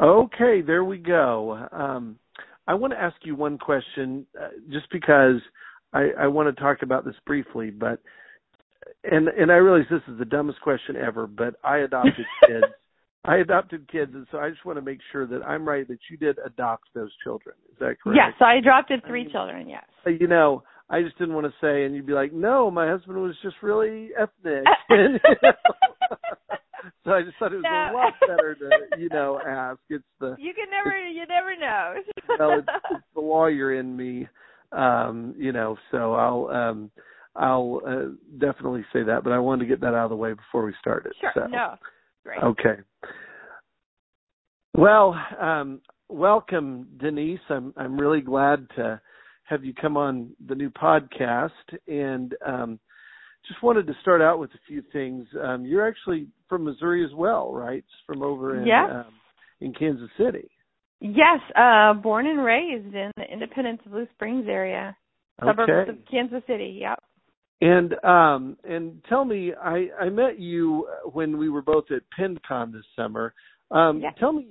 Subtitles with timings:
[0.00, 1.66] Okay, there we go.
[1.72, 2.18] Um,
[2.66, 5.40] I want to ask you one question, uh, just because
[5.92, 8.00] I, I want to talk about this briefly, but
[9.04, 12.64] and and I realize this is the dumbest question ever, but I adopted kids.
[13.24, 15.98] I adopted kids, and so I just want to make sure that I'm right that
[16.10, 17.56] you did adopt those children.
[17.70, 18.16] Is that correct?
[18.16, 19.68] Yes, So I adopted three I mean, children.
[19.68, 19.84] Yes.
[20.06, 23.18] You know, I just didn't want to say, and you'd be like, "No, my husband
[23.18, 24.64] was just really ethnic."
[27.04, 27.90] so I just thought it was no.
[27.92, 29.80] a lot better to, you know, ask.
[29.90, 31.94] It's the you can never, you never know.
[32.38, 34.28] well, it's, it's the lawyer in me,
[34.72, 35.76] um, you know.
[35.90, 36.90] So I'll, um
[37.36, 40.32] I'll uh, definitely say that, but I wanted to get that out of the way
[40.32, 41.12] before we started.
[41.20, 41.30] Sure.
[41.34, 41.46] So.
[41.46, 41.76] No.
[42.24, 42.42] Great.
[42.42, 42.82] Okay.
[44.74, 47.40] Well, um, welcome, Denise.
[47.48, 49.00] I'm I'm really glad to
[49.48, 51.50] have you come on the new podcast,
[51.86, 52.78] and um,
[53.46, 55.26] just wanted to start out with a few things.
[55.42, 57.84] Um, you're actually from Missouri as well, right?
[58.06, 59.04] From over in yeah.
[59.06, 59.14] um,
[59.60, 60.50] in Kansas City.
[61.00, 64.96] Yes, uh, born and raised in the Independence Blue Springs area,
[65.44, 65.90] suburbs okay.
[65.90, 66.78] of Kansas City.
[66.80, 66.98] Yep.
[67.60, 72.72] And um and tell me, I I met you when we were both at PennCon
[72.72, 73.34] this summer.
[73.72, 74.14] Um yes.
[74.20, 74.46] tell me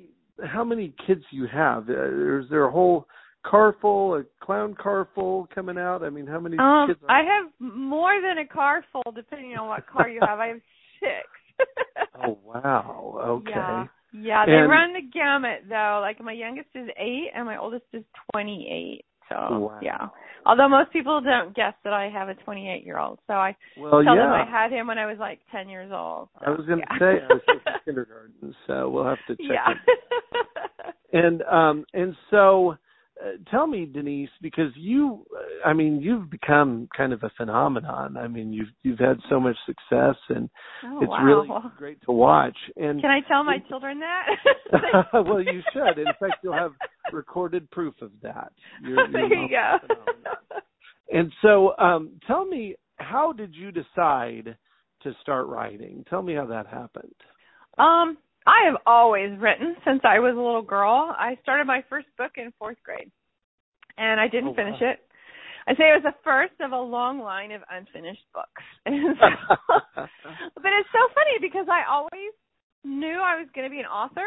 [0.46, 1.90] how many kids you have.
[1.90, 3.08] Uh, is there a whole
[3.50, 6.04] car full, a clown car full coming out?
[6.04, 7.00] I mean, how many um, kids?
[7.08, 10.40] Are I have more than a car full, depending on what car you have.
[10.40, 10.62] I have
[11.00, 11.68] six.
[12.26, 13.42] oh wow!
[13.42, 13.52] Okay.
[13.56, 14.46] Yeah, yeah.
[14.46, 16.00] They and, run the gamut though.
[16.02, 19.06] Like my youngest is eight, and my oldest is twenty-eight.
[19.30, 19.80] So wow.
[19.82, 20.08] yeah.
[20.46, 24.02] Although most people don't guess that I have a 28 year old, so I well,
[24.02, 24.22] tell yeah.
[24.22, 26.30] them I had him when I was like 10 years old.
[26.40, 27.00] So, I was going to yeah.
[27.00, 29.50] say I was in kindergarten, so we'll have to check.
[29.52, 31.20] Yeah.
[31.20, 32.78] and um and so
[33.24, 35.26] uh, tell me, Denise, because you,
[35.66, 38.18] I mean, you've become kind of a phenomenon.
[38.18, 40.50] I mean, you've you've had so much success, and
[40.86, 41.24] oh, it's wow.
[41.24, 41.48] really
[41.78, 42.58] great to watch.
[42.76, 44.28] And can I tell my children that?
[45.14, 46.00] well, you should.
[46.00, 46.74] In fact, you'll have
[47.12, 48.52] recorded proof of that.
[48.84, 49.78] You're, there you're you go.
[51.12, 54.58] and so, um, tell me, how did you decide
[55.04, 56.04] to start writing?
[56.10, 57.16] Tell me how that happened.
[57.78, 61.12] Um, I have always written since I was a little girl.
[61.12, 63.12] I started my first book in fourth grade,
[63.98, 64.92] and I didn't oh, finish wow.
[64.92, 65.00] it.
[65.68, 68.64] I say it was the first of a long line of unfinished books.
[68.88, 69.28] So,
[70.56, 72.32] but it's so funny because I always
[72.86, 74.26] knew I was going to be an author,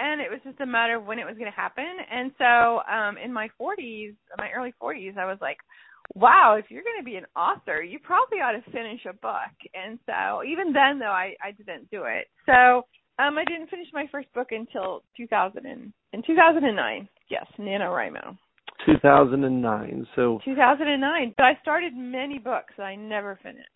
[0.00, 1.86] and it was just a matter of when it was going to happen.
[1.86, 5.58] And so, um in my 40s, my early 40s, I was like,
[6.14, 9.54] wow, if you're going to be an author, you probably ought to finish a book.
[9.72, 12.26] And so, even then though I I didn't do it.
[12.46, 12.82] So,
[13.18, 17.08] um, I didn't finish my first book until 2000 and, in 2009.
[17.28, 18.36] Yes, NaNoWriMo.
[18.86, 20.06] 2009.
[20.16, 21.34] So 2009.
[21.36, 23.68] But I started many books that I never finished.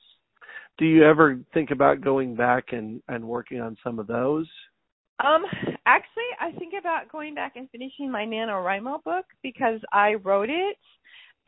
[0.79, 4.47] Do you ever think about going back and and working on some of those?
[5.25, 5.45] Um,
[5.87, 10.77] actually, I think about going back and finishing my NaNoWriMo book because I wrote it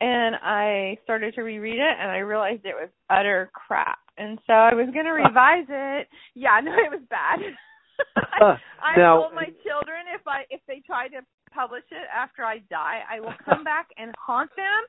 [0.01, 3.99] and I started to reread it and I realized it was utter crap.
[4.17, 6.07] And so I was going to revise it.
[6.33, 7.39] Yeah, no, it was bad.
[8.41, 11.21] I, I now, told my children if I if they try to
[11.53, 14.81] publish it after I die, I will come back and haunt them,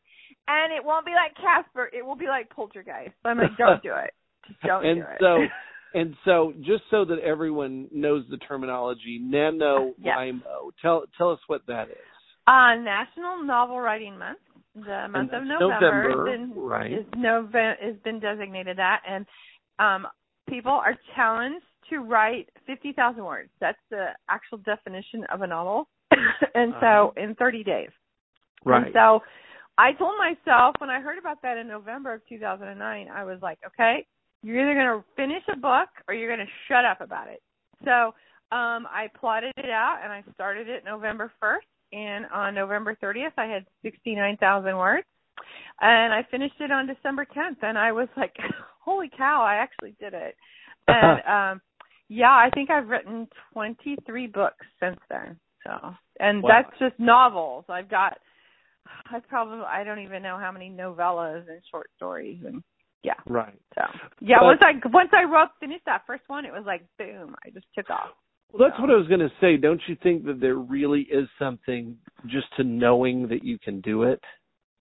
[0.49, 1.91] and it won't be like Casper.
[1.93, 3.15] It will be like Poltergeist.
[3.25, 4.13] I'm like, don't do it.
[4.47, 5.19] Just don't and do it.
[5.21, 5.39] so,
[5.99, 9.93] and so, just so that everyone knows the terminology, NaNoWriMo.
[9.99, 10.75] Yes.
[10.83, 11.97] Tell tell us what that is.
[12.47, 14.39] Uh, National Novel Writing Month.
[14.75, 16.93] The month of November, November has been, right.
[16.93, 19.27] is Nove- has been designated that, and
[19.81, 20.07] um,
[20.49, 23.51] people are challenged to write 50,000 words.
[23.61, 25.89] That's the actual definition of a novel.
[26.55, 27.23] and so uh-huh.
[27.23, 27.91] in 30 days.
[28.65, 28.87] Right.
[28.87, 29.21] And so
[29.79, 33.59] I told myself when I heard about that in November of 2009, I was like,
[33.67, 34.07] okay,
[34.43, 37.43] you're either going to finish a book or you're going to shut up about it.
[37.85, 38.15] So
[38.53, 41.59] um I plotted it out and I started it November 1st
[41.93, 45.07] and on November 30th I had 69,000 words.
[45.81, 48.35] And I finished it on December 10th and I was like,
[48.81, 50.37] holy cow, I actually did it.
[50.89, 51.61] And um
[52.11, 55.39] yeah, I think I've written 23 books since then.
[55.65, 56.51] So, and wow.
[56.51, 57.65] that's just novels.
[57.69, 58.19] I've got
[59.07, 62.63] I probably I don't even know how many novellas and short stories and
[63.03, 63.15] yeah.
[63.27, 63.59] Right.
[63.75, 63.83] So,
[64.21, 67.35] yeah, but, once I once I wrote finished that first one, it was like boom,
[67.47, 68.11] I just took off.
[68.53, 68.83] Well, that's so.
[68.83, 69.57] what I was going to say.
[69.57, 71.97] Don't you think that there really is something
[72.27, 74.21] just to knowing that you can do it?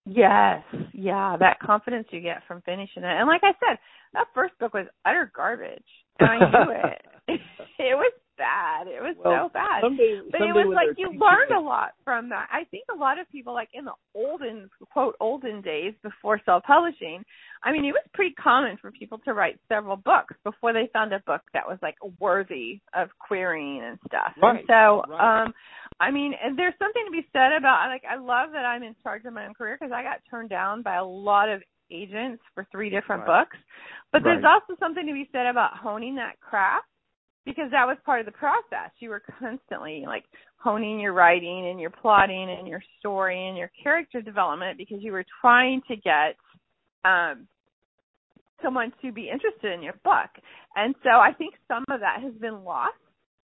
[0.06, 3.20] Yes, yeah, that confidence you get from finishing it.
[3.20, 3.78] And like I said,
[4.14, 5.84] that first book was utter garbage.
[6.20, 7.02] And I knew it.
[7.80, 8.88] it was bad.
[8.88, 9.84] It was well, so bad.
[9.84, 12.48] Someday, but someday it was like you learned a lot from that.
[12.50, 17.24] I think a lot of people, like in the olden quote olden days before self-publishing,
[17.64, 21.14] I mean, it was pretty common for people to write several books before they found
[21.14, 24.34] a book that was like worthy of querying and stuff.
[24.42, 24.60] Right.
[24.60, 25.44] And so, right.
[25.44, 25.54] um,
[26.00, 28.96] I mean, and there's something to be said about like I love that I'm in
[29.04, 31.62] charge of my own career because I got turned down by a lot of
[31.92, 33.44] agents for three different right.
[33.44, 33.58] books.
[34.12, 36.86] But there's also something to be said about honing that craft
[37.46, 38.92] because that was part of the process.
[39.00, 40.24] You were constantly like
[40.58, 45.12] honing your writing and your plotting and your story and your character development because you
[45.12, 46.36] were trying to get
[47.06, 47.48] um
[48.62, 50.30] someone to be interested in your book.
[50.76, 52.98] And so I think some of that has been lost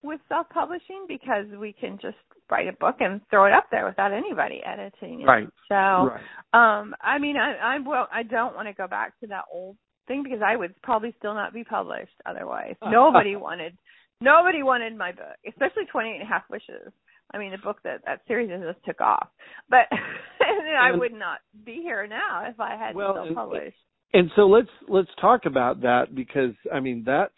[0.02, 2.16] with self-publishing because we can just
[2.50, 5.26] write a book and throw it up there without anybody editing it.
[5.26, 5.48] Right.
[5.68, 6.20] So, right.
[6.52, 9.76] um, I mean, I, I well, I don't want to go back to that old
[10.06, 12.74] thing because I would probably still not be published otherwise.
[12.82, 12.90] Oh.
[12.90, 13.76] nobody wanted,
[14.20, 16.92] nobody wanted my book, especially Twenty Eight and a Half Wishes.
[17.32, 19.28] I mean, the book that that series just took off,
[19.68, 23.76] but and I would not be here now if I had well, self-published.
[24.12, 27.32] And, and so let's let's talk about that because I mean that's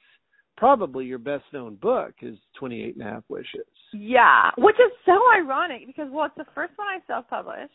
[0.57, 3.67] probably your best known book is Twenty Eight and a Half Wishes.
[3.95, 7.73] Yeah, which is so ironic because well, it's the first one I self-published,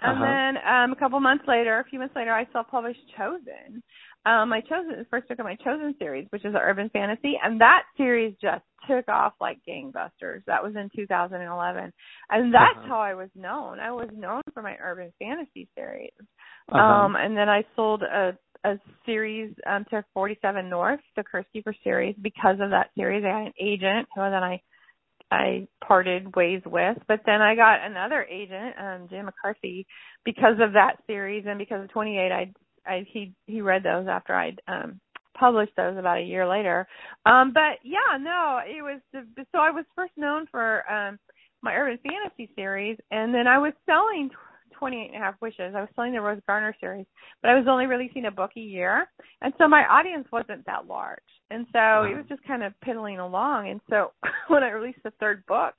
[0.00, 0.24] and Uh-huh.
[0.24, 3.82] then um a couple months later, a few months later, I self-published Chosen.
[4.24, 7.34] Um, my Chosen, the first book of my Chosen series, which is an urban fantasy,
[7.42, 10.44] and that series just took off like gangbusters.
[10.46, 11.92] That was in 2011,
[12.30, 12.88] and that's Uh-huh.
[12.88, 13.80] how I was known.
[13.80, 16.12] I was known for my urban fantasy series.
[16.70, 16.80] Uh-huh.
[16.80, 21.74] Um, and then I sold a a series um to 47 North, the Curse Keeper
[21.82, 23.24] series, because of that series.
[23.24, 24.60] I had an agent who then I
[25.32, 26.98] I parted ways with.
[27.08, 29.86] But then I got another agent, um, Jim McCarthy,
[30.24, 32.30] because of that series and because of 28.
[32.30, 32.52] I,
[32.86, 35.00] I he he read those after I'd um
[35.38, 36.86] published those about a year later.
[37.24, 41.18] Um, but yeah, no, it was so I was first known for um
[41.62, 44.30] my urban fantasy series, and then I was selling.
[44.82, 45.74] 28 and a half wishes.
[45.76, 47.06] I was selling the Rose Gardner series,
[47.40, 49.06] but I was only releasing a book a year.
[49.40, 51.22] And so my audience wasn't that large.
[51.50, 53.70] And so it was just kind of piddling along.
[53.70, 54.10] And so
[54.48, 55.74] when I released the third book,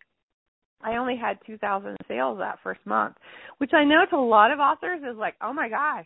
[0.81, 3.15] I only had 2,000 sales that first month,
[3.57, 6.05] which I know to a lot of authors is like, oh my gosh.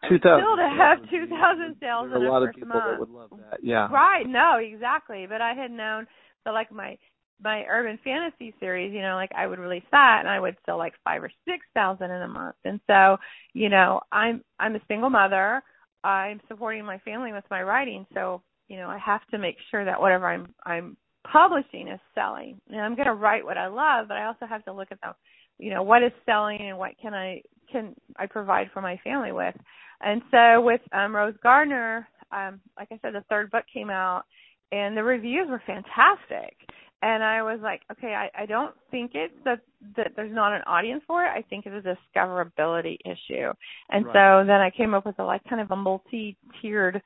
[0.00, 2.84] I would 2,000 still to have 2,000 sales in are a lot of people month.
[2.86, 3.58] that would love that.
[3.64, 3.88] Yeah.
[3.90, 4.26] Right.
[4.28, 5.26] No, exactly.
[5.28, 6.06] But I had known
[6.44, 6.98] that like my
[7.42, 10.78] my urban fantasy series, you know, like I would release that and I would sell
[10.78, 12.56] like five or six thousand in a month.
[12.64, 13.16] And so,
[13.54, 15.62] you know, I'm I'm a single mother.
[16.04, 19.84] I'm supporting my family with my writing, so you know, I have to make sure
[19.84, 20.96] that whatever I'm I'm
[21.30, 22.60] publishing is selling.
[22.68, 25.14] And I'm to write what I love, but I also have to look at the,
[25.58, 29.32] you know, what is selling and what can I can I provide for my family
[29.32, 29.54] with.
[30.00, 34.24] And so with um Rose Gardner, um like I said the third book came out
[34.72, 36.56] and the reviews were fantastic
[37.02, 39.60] and I was like, okay, I, I don't think it's that
[39.96, 41.28] that there's not an audience for it.
[41.28, 43.52] I think it's a discoverability issue.
[43.90, 44.14] And Right.
[44.14, 47.00] so then I came up with a like kind of a multi-tiered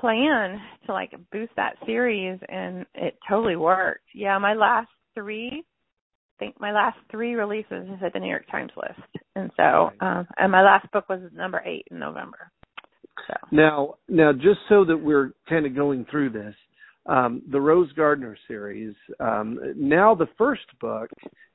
[0.00, 4.04] plan to like boost that series, and it totally worked.
[4.14, 8.46] Yeah, my last three, I think my last three releases is at the New York
[8.50, 9.96] Times list, and so Right.
[10.00, 12.50] um, and my last book was number eight in November.
[13.26, 16.54] So Now, now, just so that we're kind of going through this,
[17.06, 18.94] um, the Rose Gardner series.
[19.18, 21.10] Um, now, the first book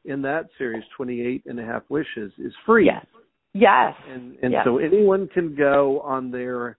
[0.05, 2.85] in that series, 28 and a half wishes, is free.
[2.85, 3.05] yes,
[3.53, 4.65] yes, and and Yes.
[4.65, 6.77] so anyone can go on their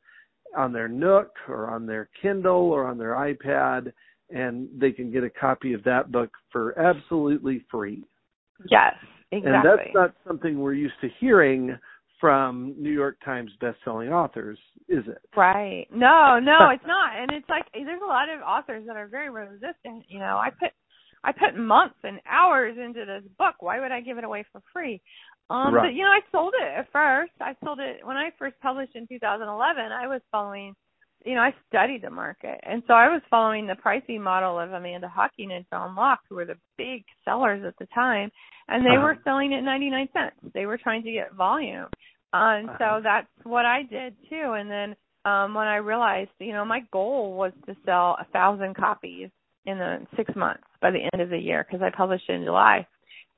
[0.56, 3.92] on their Nook or on their Kindle or on their iPad,
[4.30, 8.02] and they can get a copy of that book for absolutely free.
[8.70, 8.94] yes,
[9.32, 9.52] exactly.
[9.52, 11.76] And that's not something we're used to hearing
[12.20, 14.58] from New York Times best-selling authors,
[14.88, 15.18] is it?
[15.37, 15.87] Right.
[15.90, 17.16] No, no, it's not.
[17.16, 20.04] And it's like there's a lot of authors that are very resistant.
[20.08, 20.70] You know, I put
[21.25, 23.56] I put months and hours into this book.
[23.61, 25.00] Why would I give it away for free?
[25.50, 25.88] Um Right.
[25.88, 27.32] but you know, I sold it at first.
[27.40, 29.92] I sold it when I first published in 2011.
[29.92, 30.75] I was following
[31.26, 32.61] you know, I studied the market.
[32.62, 36.37] And so I was following the pricing model of Amanda Hocking and John Locke, who
[36.37, 38.30] were the big sellers at the time,
[38.68, 39.02] and they Uh-huh.
[39.02, 40.37] were selling at 99 cents.
[40.54, 41.88] They were trying to get volume.
[42.33, 42.78] Uh, and Uh-huh.
[42.78, 44.52] so that's what I did too.
[44.52, 48.76] And then um when I realized, you know, my goal was to sell a thousand
[48.76, 49.30] copies
[49.66, 52.87] in the six months by the end of the year because I published in July.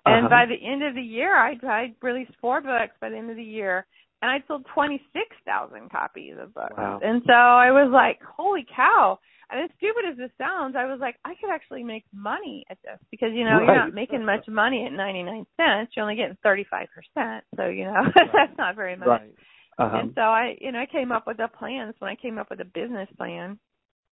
[0.07, 0.29] And Uh-huh.
[0.29, 3.37] by the end of the year, I I released four books by the end of
[3.37, 3.87] the year,
[4.23, 6.75] and I sold twenty six thousand copies of books.
[6.77, 7.01] Wow.
[7.03, 9.19] And so I was like, "Holy cow!"
[9.51, 12.77] And as stupid as this sounds, I was like, I could actually make money at
[12.85, 15.93] this because you know you're not making much money at ninety nine cents.
[15.97, 19.09] You're only getting thirty five percent, so you know that's not very much.
[19.09, 19.35] Right.
[19.79, 19.97] Uh-huh.
[19.97, 22.49] And so I, you know, I came up with the plans when I came up
[22.51, 23.59] with a business plan.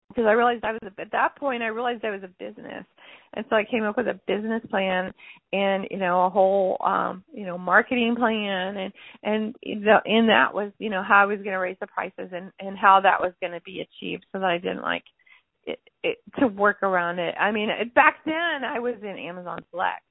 [0.10, 2.86] Because I realized I was a, at that point I realized I was a business,
[3.34, 5.13] and so I came up with a business plan
[5.54, 10.54] and you know a whole um you know marketing plan and and the, in that
[10.54, 13.22] was you know how I was going to raise the prices and and how that
[13.22, 15.04] was going to be achieved so that I didn't like
[15.66, 17.36] it, it to work around it.
[17.39, 20.04] I mean back then I was in Amazon Select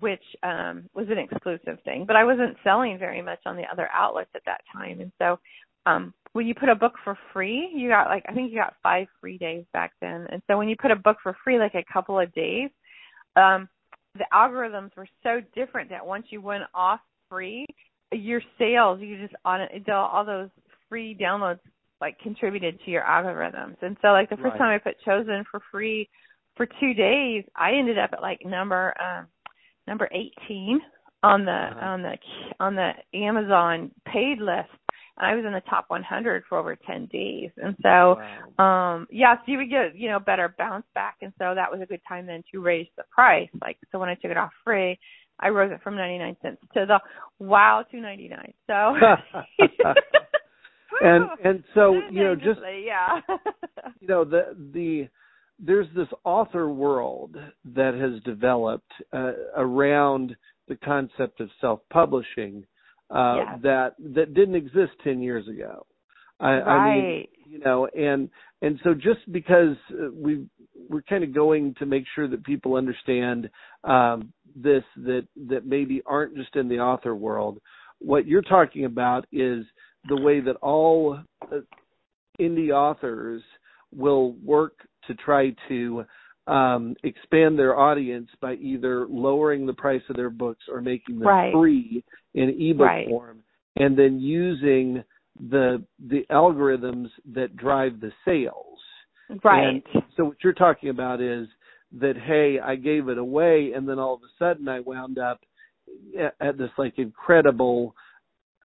[0.00, 3.88] which um was an exclusive thing but I wasn't selling very much on the other
[3.92, 5.38] outlets at that time and so
[5.86, 8.74] um when you put a book for free, you got like I think you got
[8.82, 10.26] five free days back then.
[10.30, 12.70] And so when you put a book for free like a couple of days,
[13.36, 13.68] um
[14.14, 17.66] the algorithms were so different that once you went off free,
[18.12, 20.48] your sales you just on all those
[20.88, 21.60] free downloads
[22.00, 23.76] like contributed to your algorithms.
[23.82, 24.58] And so like the first Right.
[24.58, 26.08] time I put Chosen for free
[26.56, 29.26] for 2 days, I ended up at like number um
[29.86, 30.80] number 18
[31.22, 31.86] on the Uh-huh.
[31.86, 32.18] on the
[32.60, 34.68] on the Amazon paid list
[35.18, 37.50] I was in the top 100 for over 10 days.
[37.56, 38.16] And so,
[38.58, 38.94] Wow.
[38.94, 41.16] um, yeah, so you would get, you know, better bounce back.
[41.20, 43.50] And so that was a good time then to raise the price.
[43.60, 44.98] Like, so when I took it off free,
[45.38, 47.00] I rose it from 99 cents to the
[47.38, 48.52] wow 299.
[48.66, 48.94] So,
[51.00, 53.20] and and so you know just yeah.
[54.00, 55.08] you know the the
[55.58, 60.36] there's this author world that has developed uh, around
[60.68, 62.64] the concept of self-publishing
[63.12, 63.60] uh, Yes.
[63.62, 65.86] that that didn't exist ten years ago.
[66.40, 66.62] I, right.
[66.62, 68.28] I mean, you know, and
[68.62, 70.46] and so just because uh, we
[70.88, 73.50] we're kind of going to make sure that people understand
[73.84, 77.58] um, this that that maybe aren't just in the author world.
[77.98, 79.64] What you're talking about is
[80.08, 81.18] the way that all
[81.52, 81.56] uh,
[82.40, 83.42] indie authors
[83.94, 84.74] will work
[85.06, 86.04] to try to
[86.46, 91.28] um, expand their audience by either lowering the price of their books or making them
[91.28, 91.52] Right.
[91.52, 92.04] free
[92.34, 93.08] in ebook Right.
[93.08, 93.42] form,
[93.76, 95.02] and then using
[95.48, 98.78] the the algorithms that drive the sales.
[99.42, 99.82] right.
[99.94, 101.48] And so what you're talking about is
[102.00, 105.40] that hey, I gave it away, and then all of a sudden I wound up
[106.40, 107.94] at, this like incredible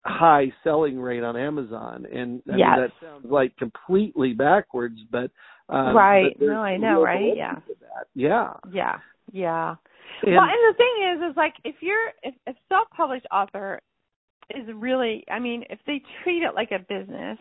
[0.05, 5.31] high selling rate on Amazon, and I mean, that sounds like completely backwards, but
[5.69, 6.37] um, Right.
[6.37, 7.35] but No, I know, right?
[7.35, 7.55] Yeah.
[7.55, 7.61] to.
[8.15, 8.53] Yeah.
[9.31, 9.75] Yeah.
[10.23, 10.37] Yeah.
[10.37, 13.79] Well, and the thing is, is like if you're if if self-published author
[14.55, 17.37] is really, I mean, if they treat it like a business,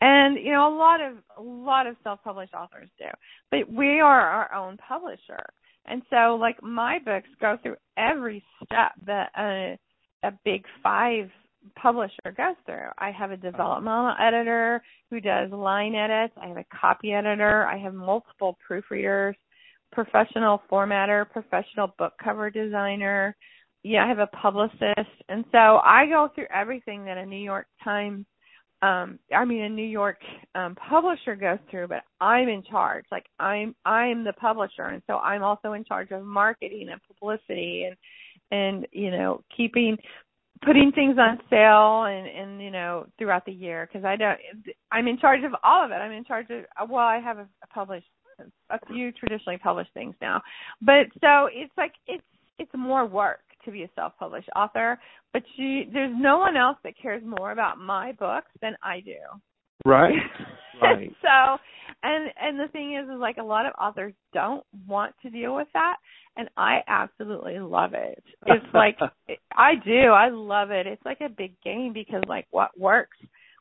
[0.00, 3.06] and you know, a lot of a lot of self-published authors do,
[3.50, 5.44] but we are our own publisher,
[5.86, 9.78] and so like my books go through every step that a
[10.26, 11.30] a big five
[11.74, 12.88] publisher goes through.
[12.98, 16.34] I have a developmental editor who does line edits.
[16.40, 17.66] I have a copy editor.
[17.66, 19.34] I have multiple proofreaders
[19.92, 23.36] professional formatter, professional book cover designer.
[23.82, 25.10] Yeah, I have a publicist.
[25.28, 28.26] And so I go through everything that a New York Times
[28.82, 30.18] um I mean a New York
[30.54, 33.06] um publisher goes through, but I'm in charge.
[33.10, 37.88] Like I'm I'm the publisher and so I'm also in charge of marketing and publicity
[37.88, 37.96] and
[38.50, 39.96] and you know keeping
[40.64, 44.38] putting things on sale and and you know throughout the year because I don't
[44.92, 45.94] I'm in charge of all of it.
[45.94, 48.06] I'm in charge of well I have a, a published
[48.70, 50.42] a few traditionally published things now.
[50.80, 52.24] But so it's like it's
[52.58, 54.98] it's more work to be a self-published author,
[55.32, 59.18] but you, there's no one else that cares more about my books than I do.
[59.84, 60.14] Right.
[60.82, 61.10] Right.
[61.22, 61.56] so,
[62.02, 65.54] and and the thing is, is like a lot of authors don't want to deal
[65.54, 65.96] with that,
[66.36, 68.22] and I absolutely love it.
[68.44, 68.98] It's like
[69.56, 70.86] I do, I love it.
[70.86, 73.16] It's like a big game because like what works,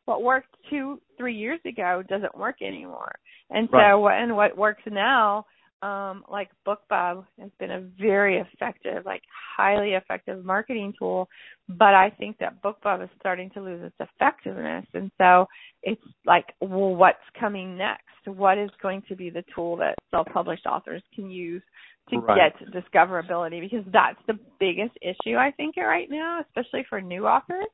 [0.06, 3.14] what worked two, three years ago doesn't work anymore,
[3.50, 4.22] and so Right.
[4.22, 5.46] and what works now,
[5.82, 9.22] um, like BookBub has been a very effective, like
[9.58, 11.28] highly effective marketing tool.
[11.68, 15.48] But I think that BookBub is starting to lose its effectiveness, and so
[15.84, 18.02] it's like, well, what's coming next?
[18.26, 21.62] What is going to be the tool that self-published authors can use
[22.10, 22.54] to Right.
[22.54, 23.62] get discoverability?
[23.62, 27.68] Because that's the biggest issue I think right now, especially for new authors.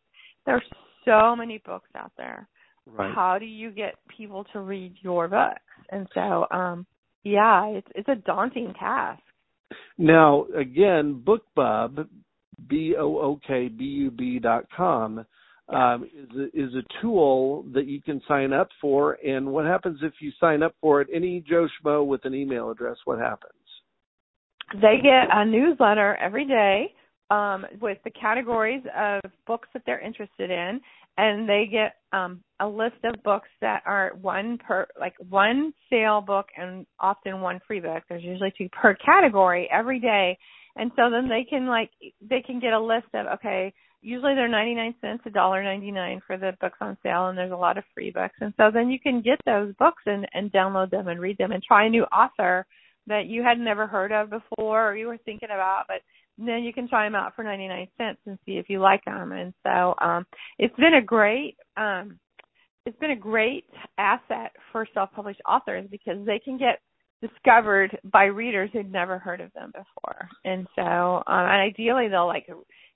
[0.45, 0.63] There's
[1.05, 2.48] so many books out there.
[2.86, 3.13] Right.
[3.13, 5.62] How do you get people to read your books?
[5.91, 6.86] And so, um,
[7.24, 9.22] yeah, it's it's a daunting task.
[9.98, 12.08] Now, again, BookBub,
[12.67, 15.25] B O O K B U B dot com,
[15.70, 19.13] um, is a, is a tool that you can sign up for.
[19.25, 21.08] And what happens if you sign up for it?
[21.13, 23.53] Any Joe Schmo with an email address, what happens?
[24.74, 26.93] they get a newsletter every day
[27.31, 30.81] um, with the categories of books that they're interested in,
[31.17, 36.21] and they get um, a list of books that are one per like one sale
[36.21, 38.03] book and often one free book.
[38.09, 40.38] There's usually two per category every day,
[40.75, 41.89] and so then they can like
[42.21, 43.73] they can get a list of okay.
[44.01, 47.55] usually they're 99 cents, a dollar 99 for the books on sale and there's a
[47.55, 48.35] lot of free books.
[48.41, 51.53] And so then you can get those books and and download them and read them
[51.53, 52.65] and try a new author
[53.07, 56.01] that you had never heard of before or you were thinking about, but
[56.48, 59.31] then you can try them out for 99 cents and see if you like them.
[59.31, 60.25] And so um
[60.57, 62.19] it's been a great um
[62.86, 63.65] it's been a great
[63.98, 66.79] asset for self-published authors because they can get
[67.21, 70.27] discovered by readers who'd never heard of them before.
[70.43, 72.48] And so, um, and ideally, they'll like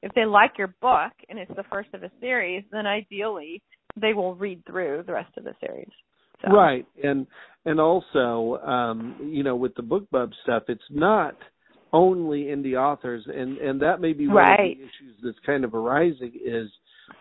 [0.01, 3.61] if they like your book and it's the first of a series, then ideally
[3.99, 5.89] they will read through the rest of the series.
[6.43, 6.51] So.
[6.51, 7.27] Right, and
[7.65, 11.35] and also, um, you know, with the BookBub stuff, it's not
[11.95, 14.71] only indie authors, and and that may be one right.
[14.71, 16.69] of the issues that's kind of arising is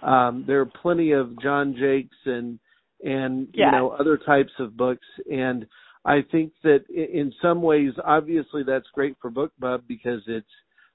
[0.02, 2.58] um, there are plenty of John Jakes and
[3.02, 5.66] and you know other types of books and
[6.04, 10.46] I think that in some ways, obviously, that's great for BookBub because it's,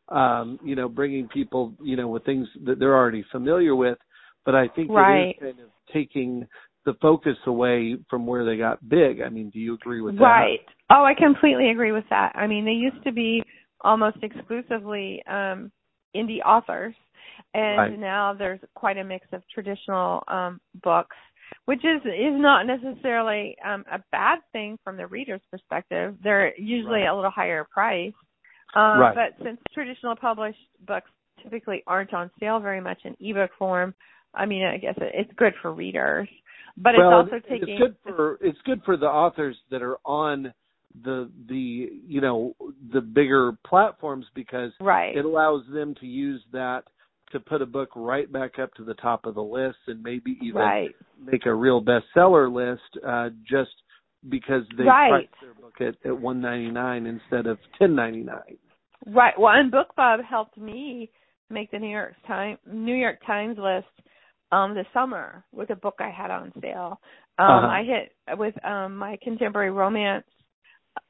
[0.10, 3.98] um, you know, bringing people, you know, with things that they're already familiar with.
[4.46, 5.30] But I think right.
[5.30, 6.48] it is kind of taking
[6.86, 9.22] the focus away from where they got big.
[9.22, 10.24] I mean, do you agree with that?
[10.24, 10.60] Right.
[10.92, 12.32] Oh, I completely agree with that.
[12.36, 13.44] I mean, they used to be
[13.82, 15.72] almost exclusively um
[16.16, 16.96] indie authors
[17.54, 18.00] and right.
[18.00, 21.16] now there's quite a mix of traditional um books
[21.66, 26.16] which is is not necessarily um, a bad thing from the reader's perspective.
[26.24, 27.10] They're usually right.
[27.10, 28.14] a little higher price,
[28.76, 29.16] um, right.
[29.16, 31.10] but since traditional published books
[31.44, 33.94] typically aren't on sale very much in ebook form,
[34.34, 36.28] I mean, I guess it's good for readers.
[36.78, 39.98] But well, it's also taking it's good for it's good for the authors that are
[40.06, 40.54] on
[41.04, 42.56] the the you know
[42.94, 45.16] the bigger platforms because right.
[45.16, 46.84] it allows them to use that
[47.32, 50.38] to put a book right back up to the top of the list and maybe
[50.42, 50.96] even right.
[51.24, 53.70] make a real bestseller list uh, just
[54.30, 55.10] because they right.
[55.10, 58.58] priced their book at, at one ninety nine instead of ten ninety nine.
[59.06, 59.34] Right.
[59.40, 61.10] Well, and BookBub helped me
[61.50, 63.88] make the New York Times New York Times list
[64.52, 67.00] um this summer with a book I had on sale.
[67.38, 67.68] Um uh-huh.
[67.68, 70.26] I hit with um my contemporary romance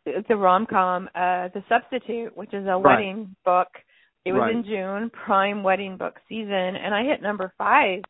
[0.06, 2.98] it's a rom com, uh The Substitute, which is a right.
[2.98, 3.68] wedding book
[4.26, 4.56] it was right.
[4.56, 8.02] in June, prime wedding book season, and I hit number five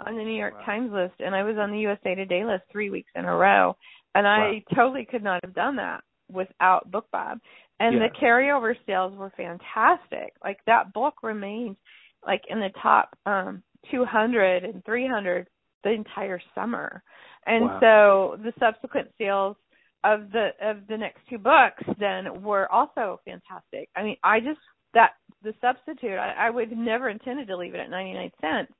[0.00, 0.64] on the New York wow.
[0.64, 3.76] Times list, and I was on the USA Today list three weeks in a row.
[4.14, 4.60] And I wow.
[4.74, 7.38] totally could not have done that without BookBub.
[7.80, 8.08] And yeah.
[8.08, 10.32] the carryover sales were fantastic.
[10.42, 11.76] Like that book remained
[12.26, 15.46] like in the top um 200 and 300
[15.84, 17.02] the entire summer.
[17.46, 17.78] And wow.
[18.36, 19.56] so the subsequent sales
[20.04, 23.88] of the of the next two books then were also fantastic.
[23.96, 24.60] I mean, I just
[24.94, 28.72] that the substitute I, I would have never intended to leave it at 99 cents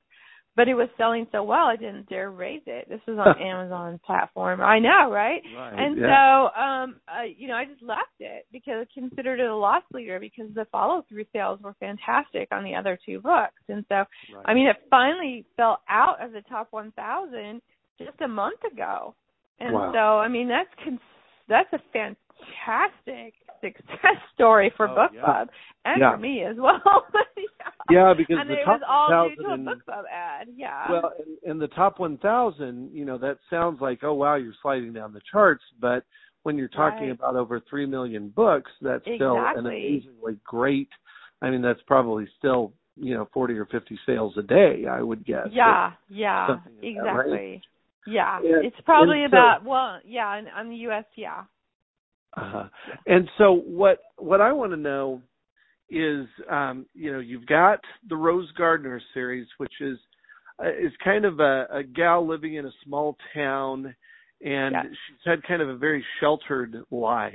[0.55, 2.89] but it was selling so well I didn't dare raise it.
[2.89, 4.59] This was on Amazon platform.
[4.61, 5.41] I know, right?
[5.55, 6.07] right and yeah.
[6.07, 9.83] so um uh, you know, I just left it because I considered it a loss
[9.93, 13.61] leader because the follow through sales were fantastic on the other two books.
[13.69, 14.45] And so right.
[14.45, 17.61] I mean it finally fell out of the top 1000
[17.97, 19.15] just a month ago.
[19.59, 19.91] And wow.
[19.93, 20.99] so I mean that's cons-
[21.47, 25.45] that's a fantastic success story for oh, BookBub yeah.
[25.85, 26.11] and yeah.
[26.11, 26.81] for me as well.
[27.89, 28.13] yeah.
[28.17, 30.47] because and the it top was all due to a and, BookBub ad.
[30.55, 30.85] Yeah.
[30.89, 31.11] Well,
[31.43, 35.13] in, in the top 1,000, you know, that sounds like, oh wow, you're sliding down
[35.13, 36.03] the charts, but
[36.43, 37.11] when you're talking right.
[37.11, 40.89] about over three million books, that's still an amazingly great.
[41.41, 45.25] I mean, that's probably still you know 40 or 50 sales a day, I would
[45.25, 45.47] guess.
[45.51, 47.61] Yeah, yeah, exactly.
[48.07, 51.05] Yeah, and, it's probably so, about well, yeah, in, on the U.S.
[51.15, 51.43] Yeah.
[52.35, 52.65] Uh-huh.
[53.05, 55.21] And so what what I want to know
[55.89, 59.97] is um, you know you've got the Rose Gardner series, which is
[60.63, 63.95] uh, is kind of a, a gal living in a small town,
[64.41, 64.85] and yes.
[64.85, 67.33] she's had kind of a very sheltered life.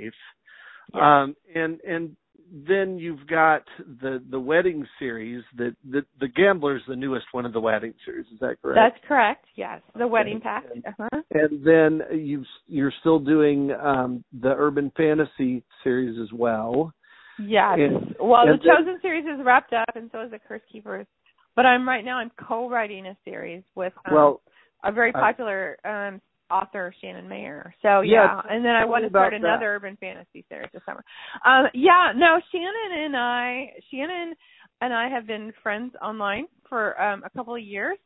[0.93, 1.03] Yes.
[1.03, 2.15] Um, and and
[2.51, 3.63] then you've got
[4.01, 8.25] the the wedding series that the the Gambler's the newest one of the wedding series.
[8.27, 8.75] Is that correct?
[8.75, 9.45] That's correct.
[9.55, 10.67] Yes, the Wedding Pact.
[10.73, 11.21] And, uh-huh.
[11.31, 16.93] and then you you're still doing um the Urban Fantasy series as well.
[17.39, 17.77] Yes.
[17.79, 21.07] And, well, and the Chosen series is wrapped up, and so is the Curse Keepers.
[21.55, 24.41] But I'm right now I'm co-writing a series with um, well
[24.83, 27.73] a very popular um author Shannon Mayer.
[27.81, 29.65] So yeah, yeah, and then I want to start another that.
[29.65, 31.03] urban fantasy series this summer.
[31.45, 34.33] Um yeah, no, Shannon and I Shannon
[34.81, 37.97] and I have been friends online for um a couple of years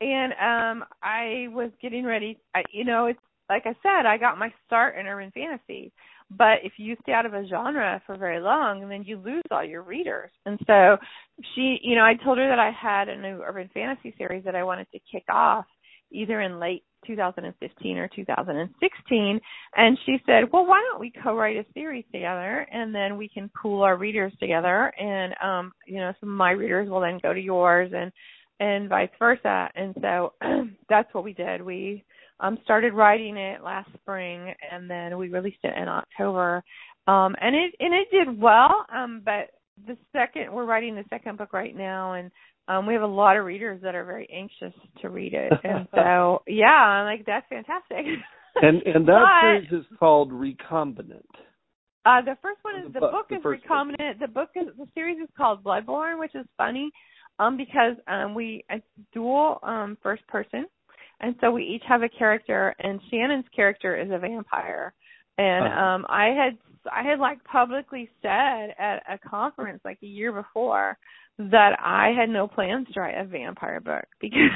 [0.00, 4.38] and um I was getting ready I you know, it's like I said, I got
[4.38, 5.92] my start in urban fantasy.
[6.30, 9.64] But if you stay out of a genre for very long, then you lose all
[9.64, 10.30] your readers.
[10.44, 10.98] And so
[11.54, 14.54] she, you know, I told her that I had a new urban fantasy series that
[14.54, 15.64] I wanted to kick off
[16.10, 19.40] either in late 2015 or 2016
[19.76, 23.50] and she said well why don't we co-write a series together and then we can
[23.60, 27.32] pool our readers together and um you know some of my readers will then go
[27.32, 28.12] to yours and
[28.60, 29.68] and vice versa.
[29.74, 30.32] And so
[30.88, 31.62] that's what we did.
[31.62, 32.04] We
[32.40, 36.62] um started writing it last spring and then we released it in October.
[37.06, 38.86] Um and it and it did well.
[38.94, 39.50] Um but
[39.86, 42.30] the second we're writing the second book right now and
[42.68, 45.52] um we have a lot of readers that are very anxious to read it.
[45.64, 48.06] And so yeah, I'm like that's fantastic.
[48.56, 51.22] and and that but, series is called Recombinant.
[52.06, 54.20] Uh the first one is the, the, book, book the is Recombinant.
[54.20, 56.90] The book is the series is called Bloodborne, which is funny
[57.38, 60.66] um because um we it's dual um first person
[61.20, 64.92] and so we each have a character and Shannon's character is a vampire
[65.36, 65.80] and uh-huh.
[65.80, 66.58] um I had
[66.92, 70.96] I had like publicly said at a conference like a year before
[71.38, 74.50] that I had no plans to write a vampire book because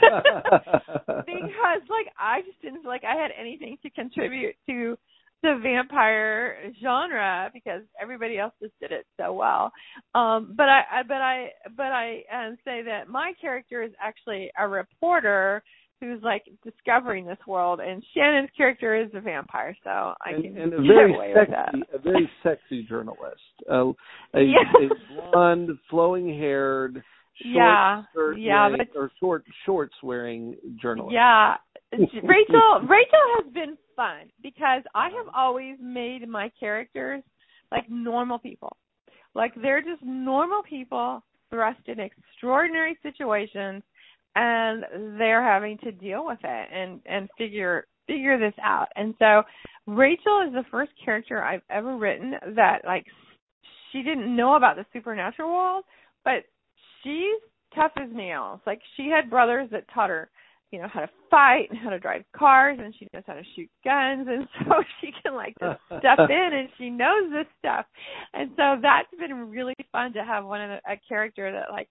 [0.00, 4.96] because like I just didn't feel like I had anything to contribute to
[5.42, 9.72] the vampire genre because everybody else just did it so well.
[10.14, 14.50] Um, but I, I but I but I um, say that my character is actually
[14.58, 15.62] a reporter
[16.00, 20.56] who's like discovering this world, and Shannon's character is a vampire, so I and, can
[20.58, 23.84] and a very sexy, a very sexy journalist, uh,
[24.34, 24.64] a, yeah.
[24.80, 27.02] a blonde, flowing haired,
[27.42, 28.02] short yeah,
[28.36, 31.14] yeah, wearing, but, or short shorts wearing journalist.
[31.14, 31.54] Yeah,
[31.92, 37.22] Rachel Rachel has been fun because I have always made my characters
[37.70, 38.76] like normal people.
[39.34, 43.82] Like they're just normal people thrust in extraordinary situations
[44.34, 48.88] and they're having to deal with it and and figure figure this out.
[48.96, 49.42] And so
[49.86, 53.04] Rachel is the first character I've ever written that like
[53.92, 55.84] she didn't know about the supernatural world,
[56.24, 56.44] but
[57.02, 57.40] she's
[57.74, 58.60] tough as nails.
[58.66, 60.30] Like she had brothers that taught her
[60.70, 63.42] you know how to fight and how to drive cars and she knows how to
[63.56, 67.86] shoot guns and so she can like just step in and she knows this stuff
[68.34, 71.88] and so that's been really fun to have one of the, a character that like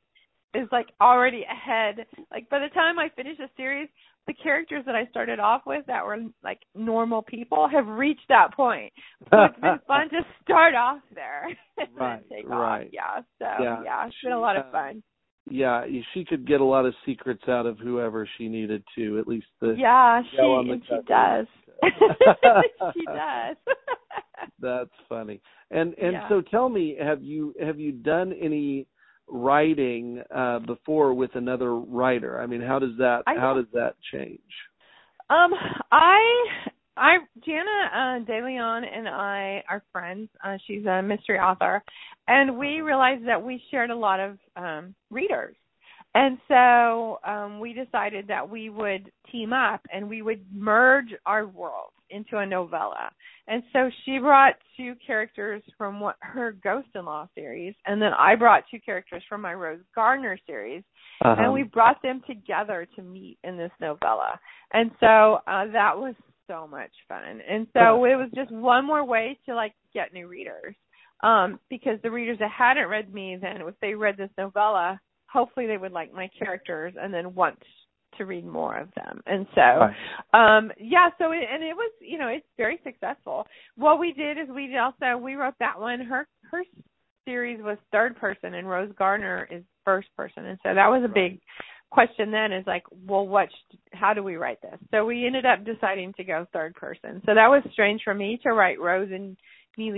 [0.53, 3.89] is like already ahead like by the time i finish a series
[4.27, 8.53] the characters that i started off with that were like normal people have reached that
[8.55, 8.91] point
[9.29, 13.21] so it's been fun to start off there and right then take right off yeah
[13.39, 15.03] so yeah, yeah it's been a lot of uh, fun
[15.51, 15.83] yeah,
[16.13, 19.19] she could get a lot of secrets out of whoever she needed to.
[19.19, 21.47] At least the yeah, she and she does.
[22.93, 23.57] she does.
[24.59, 25.41] That's funny.
[25.71, 26.29] And and yeah.
[26.29, 28.87] so tell me, have you have you done any
[29.29, 32.41] writing uh before with another writer?
[32.41, 34.39] I mean, how does that I how does that change?
[35.29, 35.51] Um,
[35.91, 36.19] I
[36.97, 37.61] I Jana
[37.93, 40.29] uh, DeLeon and I are friends.
[40.43, 41.83] Uh, she's a mystery author,
[42.27, 45.55] and we realized that we shared a lot of um, readers,
[46.15, 51.45] and so um, we decided that we would team up and we would merge our
[51.45, 53.11] worlds into a novella.
[53.47, 58.63] And so she brought two characters from what her Ghost-in-Law series, and then I brought
[58.69, 60.83] two characters from my Rose Gardner series,
[61.23, 61.43] uh-huh.
[61.43, 64.39] and we brought them together to meet in this novella.
[64.73, 66.15] And so uh, that was
[66.47, 67.41] so much fun.
[67.47, 70.75] And so it was just one more way to like get new readers.
[71.21, 75.67] Um, because the readers that hadn't read me then if they read this novella, hopefully
[75.67, 77.57] they would like my characters and then want
[78.17, 79.21] to read more of them.
[79.25, 79.95] And so right.
[80.33, 83.45] um yeah, so it, and it was, you know, it's very successful.
[83.75, 86.63] What we did is we also we wrote that one her her
[87.25, 90.45] series was third person and Rose Gardner is first person.
[90.45, 91.39] And so that was a big
[91.91, 93.49] question then is like, well, what?
[93.93, 94.79] How do we write this?
[94.91, 97.21] So we ended up deciding to go third person.
[97.25, 99.37] So that was strange for me to write Rose and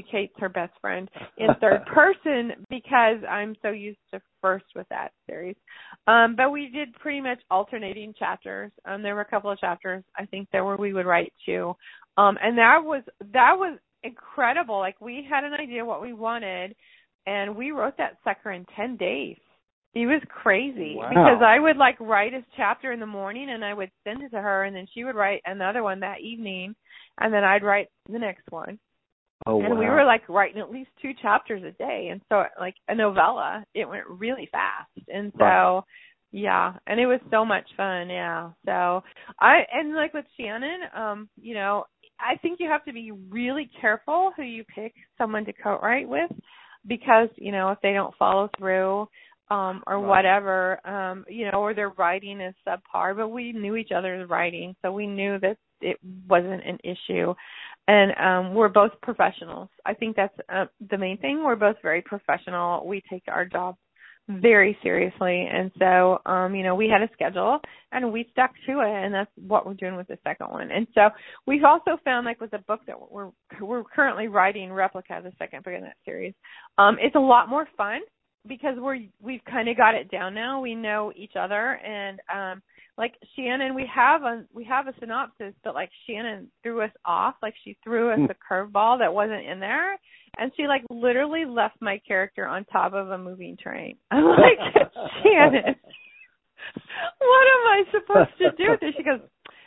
[0.10, 5.12] Kate's her best friend in third person because I'm so used to first with that
[5.28, 5.56] series.
[6.08, 8.72] Um, but we did pretty much alternating chapters.
[8.86, 11.76] Um, there were a couple of chapters I think there where we would write two,
[12.18, 14.80] um, and that was that was incredible.
[14.80, 16.76] Like we had an idea what we wanted,
[17.26, 19.38] and we wrote that sucker in ten days.
[19.94, 21.10] He was crazy wow.
[21.10, 24.30] because I would like write his chapter in the morning and I would send it
[24.30, 26.76] to her and then she would write another one that evening
[27.20, 28.80] and then I'd write the next one.
[29.46, 29.80] Oh and wow.
[29.80, 33.64] we were like writing at least two chapters a day and so like a novella,
[33.74, 35.08] it went really fast.
[35.08, 35.84] And so right.
[36.32, 38.52] yeah, and it was so much fun, yeah.
[38.66, 39.04] So
[39.40, 41.86] I and like with Shannon, um, you know,
[42.20, 46.32] I think you have to be really careful who you pick someone to co-write with
[46.88, 49.08] because, you know, if they don't follow through
[49.52, 50.08] um or right.
[50.08, 54.74] whatever um you know or their writing is subpar but we knew each other's writing
[54.82, 57.34] so we knew that it wasn't an issue
[57.88, 59.70] and um we're both professionals.
[59.86, 61.44] I think that's uh, the main thing.
[61.44, 62.86] We're both very professional.
[62.86, 63.76] We take our job
[64.30, 65.48] very seriously.
[65.52, 67.60] And so um you know we had a schedule
[67.92, 69.06] and we stuck to it.
[69.06, 70.72] And that's what we're doing with the second one.
[70.72, 71.10] And so
[71.48, 75.64] we've also found like with the book that we're we're currently writing replica the second
[75.64, 76.34] book in that series
[76.78, 78.02] um it's a lot more fun
[78.48, 80.62] because we're we've kind of got it down now.
[80.62, 82.62] We know each other, and um,
[83.02, 87.34] like Shannon, we have a we have a synopsis, but like Shannon threw us off.
[87.42, 88.28] Like she threw us Hmm.
[88.30, 89.98] a curveball that wasn't in there,
[90.38, 93.98] and she like literally left my character on top of a moving train.
[94.12, 94.60] I'm like
[95.24, 95.76] Shannon,
[97.18, 98.94] what am I supposed to do with this?
[98.96, 99.20] She goes,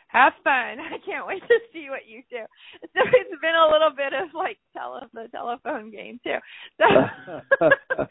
[0.06, 0.78] have fun.
[0.78, 2.44] I can't wait to see what you do.
[2.82, 6.38] So it's been a little bit of like tele the telephone game too.
[6.78, 6.86] So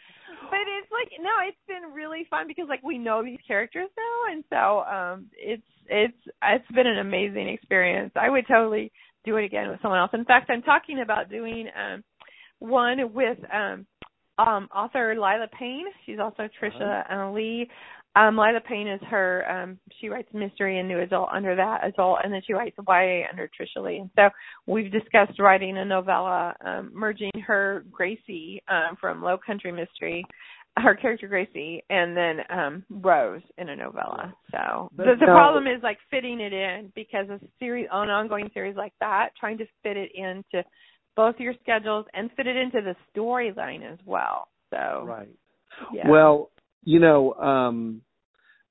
[0.54, 4.34] but it's like no, it's been really fun because like we know these characters now
[4.34, 8.12] and so um it's it's it's been an amazing experience.
[8.16, 8.92] I would totally
[9.26, 10.12] do it again with someone else.
[10.14, 12.04] In fact, I'm talking about doing um
[12.60, 13.88] one with um
[14.38, 15.86] um author Lyla Payne.
[16.06, 17.68] She's also Trisha uh Leigh.
[18.16, 22.20] Um Lyla Payne is her um she writes mystery and new adult under that adult
[22.24, 23.98] and then she writes YA under Trisha Leigh.
[23.98, 24.30] And so
[24.68, 30.24] we've discussed writing a novella, um, merging her Gracie um from Low Country Mystery
[30.78, 34.34] her character Gracie and then um Rose in a novella.
[34.52, 38.10] So But the, the now- problem is like fitting it in because a series an
[38.10, 40.64] ongoing series like that, trying to fit it into
[41.16, 44.48] both your schedules and fit it into the storyline as well.
[44.72, 45.30] So right.
[45.94, 46.10] yeah.
[46.10, 46.50] Well,
[46.84, 48.02] you know, um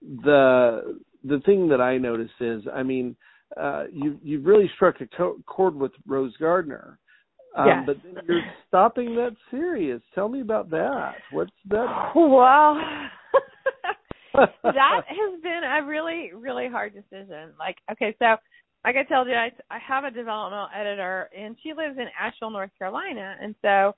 [0.00, 3.16] the the thing that I notice is, I mean,
[3.60, 6.98] uh you you've really struck a co- chord with Rose Gardner.
[7.56, 7.82] Um, Yes.
[7.86, 10.00] But then you're stopping that series.
[10.14, 11.16] Tell me about that.
[11.30, 12.12] What's that?
[12.14, 12.80] well
[14.62, 18.36] that has been a really really hard decision like okay so
[18.84, 22.50] like i told you i i have a developmental editor and she lives in asheville
[22.50, 23.92] north carolina and so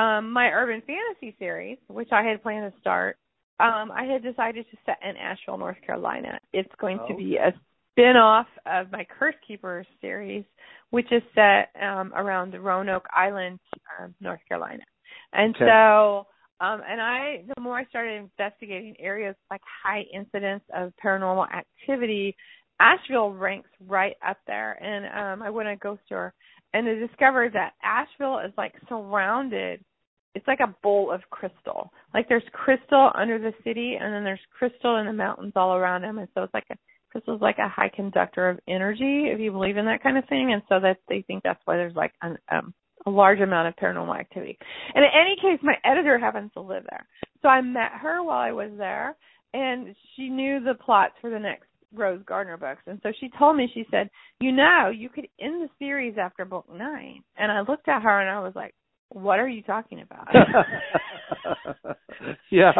[0.00, 3.16] um my urban fantasy series which i had planned to start
[3.60, 7.52] um i had decided to set in asheville north carolina it's going to be a
[7.92, 10.44] spin-off of my curse keepers series
[10.90, 13.58] which is set um around the roanoke island
[14.00, 14.82] um north carolina
[15.32, 15.64] and Okay.
[15.66, 16.26] so
[16.60, 22.34] um, and I, the more I started investigating areas like high incidence of paranormal activity,
[22.80, 24.72] Asheville ranks right up there.
[24.82, 26.34] And um, I went on a Ghost Tour
[26.74, 29.84] and I discovered that Asheville is like surrounded.
[30.34, 31.90] It's like a bowl of crystal.
[32.14, 36.02] Like there's crystal under the city, and then there's crystal in the mountains all around
[36.02, 36.18] them.
[36.18, 36.76] And so it's like a
[37.10, 40.52] crystal's like a high conductor of energy, if you believe in that kind of thing.
[40.52, 42.74] And so that they think that's why there's like an um
[43.06, 44.58] a large amount of paranormal activity.
[44.94, 47.06] And in any case, my editor happens to live there.
[47.42, 49.16] So I met her while I was there,
[49.54, 52.82] and she knew the plots for the next Rose Gardner books.
[52.86, 54.10] And so she told me, she said,
[54.40, 57.22] You know, you could end the series after book nine.
[57.36, 58.74] And I looked at her and I was like,
[59.10, 60.28] What are you talking about?
[62.50, 62.72] yeah.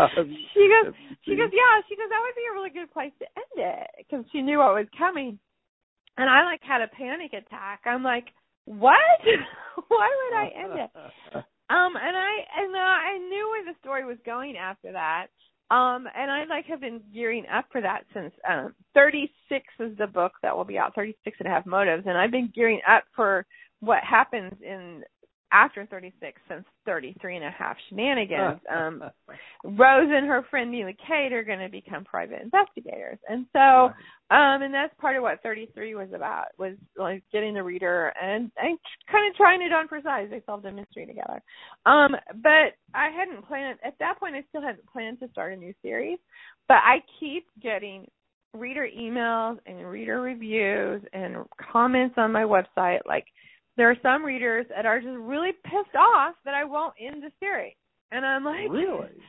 [0.53, 1.81] she goes, she goes, yeah.
[1.88, 4.59] She goes, that would be a really good place to end it because she knew
[4.59, 5.38] what was coming.
[6.19, 7.81] And I like had a panic attack.
[7.87, 8.27] I'm like,
[8.64, 8.99] what?
[9.88, 11.45] Why would I end it?
[11.71, 15.27] Um, and I and uh, I knew where the story was going after that.
[15.71, 20.07] Um, and I like have been gearing up for that since um 36 is the
[20.07, 23.05] book that will be out, 36 and a half motives, and I've been gearing up
[23.14, 23.45] for
[23.81, 25.03] what happens in
[25.53, 28.61] after 36 since 33 and a half shenanigans.
[28.75, 29.03] Um,
[29.65, 33.91] Rose and her friend Neely Kate are going to become private investigators, and so
[34.31, 38.51] um, and that's part of what 33 was about was like getting the reader and
[38.59, 38.79] and
[39.11, 40.29] kind of trying it on for size.
[40.31, 41.43] They solved a mystery together.
[41.87, 44.35] Um, but I hadn't planned at that point.
[44.35, 46.19] I still hadn't planned to start a new series,
[46.69, 48.07] but I keep getting
[48.55, 51.37] reader emails and reader reviews and
[51.73, 53.27] comments on my website like
[53.79, 57.33] there are some readers that are just really pissed off that I won't end the
[57.41, 57.77] series.
[58.12, 59.09] And I'm like, really?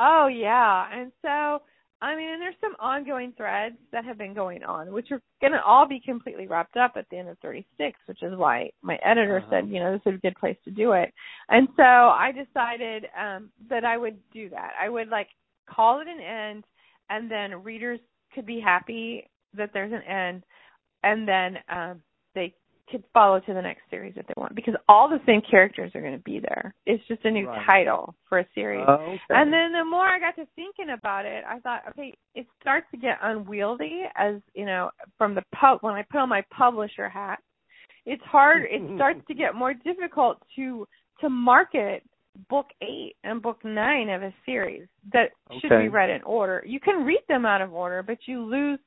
[0.00, 0.86] Oh yeah.
[0.92, 1.62] And so
[2.00, 5.52] I mean, and there's some ongoing threads that have been going on, which are going
[5.52, 8.96] to all be completely wrapped up at the end of 36, which is why my
[9.04, 9.50] editor Uh-huh.
[9.50, 11.12] said, you know, this is a good place to do it.
[11.48, 14.72] And so I decided um that I would do that.
[14.80, 15.28] I would like
[15.68, 16.64] call it an end
[17.10, 18.00] and then readers
[18.34, 20.44] could be happy that there's an end
[21.02, 22.02] and then um
[22.90, 26.00] could follow to the next series if they want because all the same characters are
[26.00, 26.74] going to be there.
[26.86, 27.66] It's just a new Right.
[27.66, 28.84] title for a series.
[28.86, 29.18] Oh, okay.
[29.30, 32.86] And then the more I got to thinking about it, I thought, okay, it starts
[32.92, 37.08] to get unwieldy as you know, from the pub when I put on my publisher
[37.08, 37.38] hat,
[38.06, 38.62] it's hard.
[38.70, 40.86] It starts to get more difficult to
[41.20, 42.02] to market
[42.48, 46.62] book eight and book nine of a series that should be read in order.
[46.66, 48.78] You can read them out of order, but you lose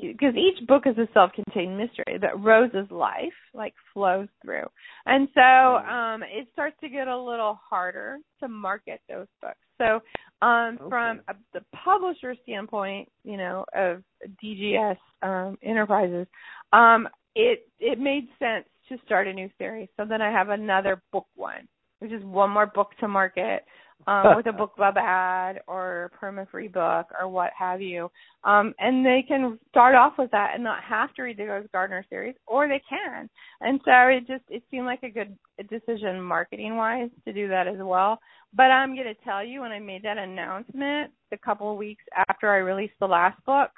[0.00, 4.66] because each book is a self-contained mystery that Rose's life like flows through,
[5.06, 9.58] and so um it starts to get a little harder to market those books.
[9.78, 10.00] So
[10.46, 10.88] um Okay.
[10.88, 14.02] from a, the publisher standpoint, you know, of
[14.42, 16.26] DGS um Enterprises,
[16.72, 19.88] um it it made sense to start a new series.
[19.96, 21.68] So then I have another book one,
[22.00, 23.64] which is one more book to market.
[24.06, 28.10] Um, with a book club ad or perma free book or what have you.
[28.44, 31.66] Um, and they can start off with that and not have to read the Rose
[31.72, 33.28] Gardner series, or they can.
[33.60, 35.36] And so it just it seemed like a good
[35.68, 38.18] decision marketing wise to do that as well.
[38.54, 42.04] But I'm going to tell you when I made that announcement a couple of weeks
[42.28, 43.70] after I released the last book,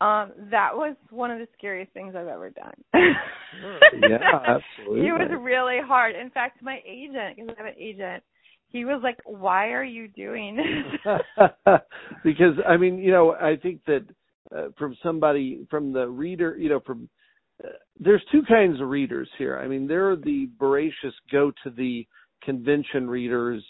[0.00, 2.74] um, that was one of the scariest things I've ever done.
[2.94, 5.06] yeah, absolutely.
[5.06, 6.16] it was really hard.
[6.16, 8.22] In fact, my agent, because I have an agent,
[8.74, 11.22] he was like, "Why are you doing this?"
[12.24, 14.04] because I mean, you know, I think that
[14.54, 17.08] uh, from somebody from the reader, you know, from
[17.64, 19.58] uh, there's two kinds of readers here.
[19.58, 22.04] I mean, there are the voracious go to the
[22.42, 23.64] convention readers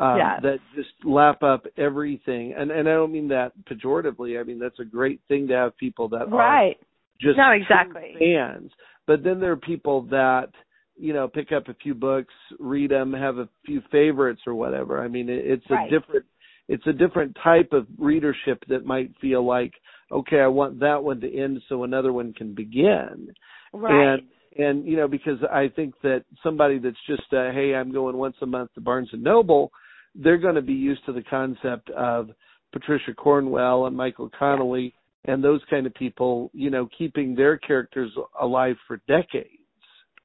[0.00, 0.40] um, yes.
[0.42, 4.40] that just lap up everything, and and I don't mean that pejoratively.
[4.40, 6.76] I mean that's a great thing to have people that right.
[6.76, 8.70] are just no exactly fans.
[9.08, 10.50] But then there are people that
[10.96, 15.02] you know pick up a few books, read them, have a few favorites or whatever.
[15.02, 15.86] I mean, it, it's right.
[15.86, 16.24] a different
[16.68, 19.72] it's a different type of readership that might feel like,
[20.10, 23.32] okay, I want that one to end so another one can begin.
[23.72, 24.14] Right.
[24.14, 24.22] And
[24.56, 28.36] and you know because I think that somebody that's just uh, hey, I'm going once
[28.42, 29.72] a month to Barnes and Noble,
[30.14, 32.30] they're going to be used to the concept of
[32.72, 34.94] Patricia Cornwell and Michael Connelly
[35.26, 39.63] and those kind of people, you know, keeping their characters alive for decades.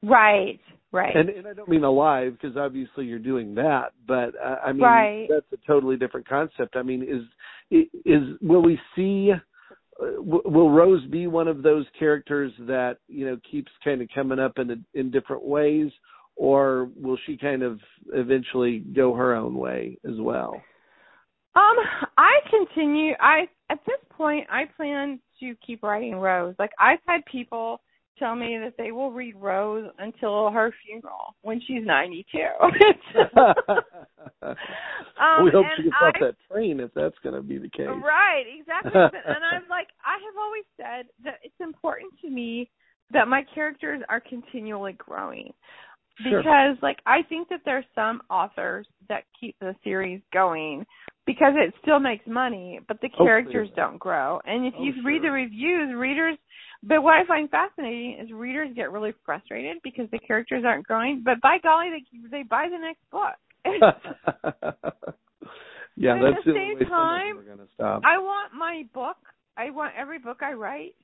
[0.02, 0.60] Right,
[0.92, 1.16] right.
[1.16, 4.84] And, and I don't mean alive because obviously you're doing that, but uh, I mean
[4.84, 5.28] right.
[5.30, 6.76] that's a totally different concept.
[6.76, 9.32] I mean, is is will we see?
[10.02, 14.40] Uh, will Rose be one of those characters that you know keeps kind of coming
[14.40, 15.92] up in a, in different ways,
[16.36, 17.80] or will she kind of
[18.14, 20.54] eventually go her own way as well?
[21.56, 21.76] Um,
[22.18, 23.14] I continue.
[23.20, 26.56] I at this point, I plan to keep writing Rose.
[26.58, 27.82] Like I've had people
[28.20, 32.38] tell me that they will read Rose until her funeral when she's 92.
[34.42, 37.70] um, we hope she gets I, off that train if that's going to be the
[37.70, 37.88] case.
[37.88, 38.92] Right, exactly.
[38.96, 42.70] and I'm like, I have always said that it's important to me
[43.12, 45.54] that my characters are continually growing.
[46.24, 46.44] Sure.
[46.44, 50.86] Because like I think that there's some authors that keep the series going
[51.26, 53.86] because it still makes money, but the characters Hopefully.
[53.88, 54.42] don't grow.
[54.46, 55.04] And if Oh, you sure.
[55.04, 56.38] read the reviews, readers
[56.84, 61.22] but what I find fascinating is readers get really frustrated because the characters aren't growing,
[61.24, 63.36] but by golly they they buy the next book.
[65.96, 67.74] yeah, But that's the the same only way some of time, them are going to
[67.74, 68.04] stop.
[68.06, 69.18] I want my book,
[69.58, 70.96] I want every book I write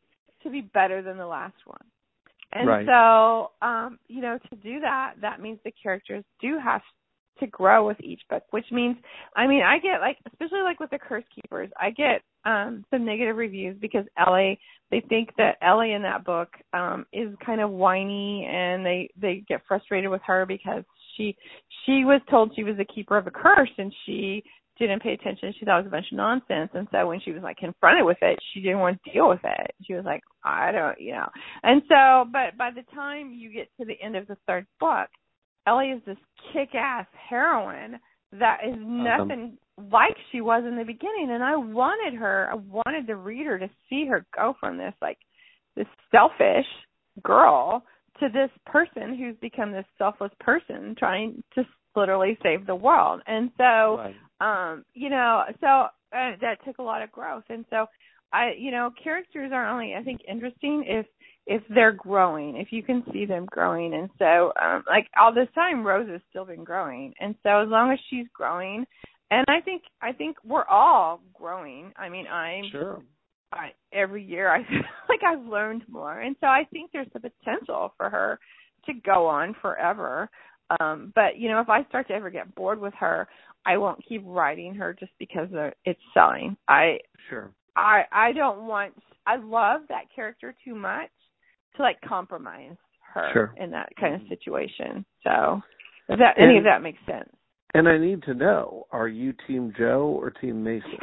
[0.43, 1.83] to be better than the last one.
[2.53, 2.85] And Right.
[2.85, 6.81] so, um, you know, to do that, that means the characters do have
[7.39, 8.95] to grow with each book, which means,
[9.35, 13.05] I mean, I get like, especially like with the Curse Keepers, I get um some
[13.05, 14.59] negative reviews because Ellie,
[14.91, 19.43] they think that Ellie in that book um is kind of whiny and they they
[19.47, 20.83] get frustrated with her because
[21.15, 21.35] she
[21.85, 24.43] she was told she was the keeper of a curse and she
[24.77, 25.53] didn't pay attention.
[25.57, 26.69] She thought it was a bunch of nonsense.
[26.73, 29.39] And so when she was like confronted with it, she didn't want to deal with
[29.43, 29.71] it.
[29.85, 31.29] She was like, I don't, you know.
[31.63, 35.07] And so, but by the time you get to the end of the third book,
[35.67, 36.17] Ellie is this
[36.53, 37.99] kick ass heroine
[38.39, 41.29] that is nothing like she was in the beginning.
[41.31, 45.17] And I wanted her, I wanted the reader to see her go from this, like,
[45.75, 46.65] this selfish
[47.23, 47.83] girl
[48.19, 51.63] to this person who's become this selfless person trying to
[51.95, 53.21] literally save the world.
[53.27, 54.15] And so, Right.
[54.41, 57.85] um you know so uh, that took a lot of growth and so
[58.33, 61.05] i you know characters are only i think interesting if
[61.47, 65.47] if they're growing if you can see them growing and so um like all this
[65.55, 68.85] time rose has still been growing and so as long as she's growing
[69.31, 73.01] and i think i think we're all growing i mean i'm Sure.
[73.53, 77.19] I, every year I feel like I've learned more, and so I think there's the
[77.21, 78.39] potential for her
[78.85, 80.29] to go on forever.
[80.79, 83.27] Um, but you know, if I start to ever get bored with her,
[83.65, 85.47] I won't keep writing her just because
[85.85, 86.57] it's selling.
[86.67, 86.99] I
[87.29, 87.51] Sure.
[87.75, 88.93] I I don't want.
[89.25, 91.09] I love that character too much
[91.77, 92.75] to like compromise
[93.13, 93.53] her Sure.
[93.57, 95.05] in that kind of situation.
[95.23, 95.61] So,
[96.09, 97.29] if that any of that makes sense.
[97.75, 100.91] And I need to know, are you Team Joe or Team Mason?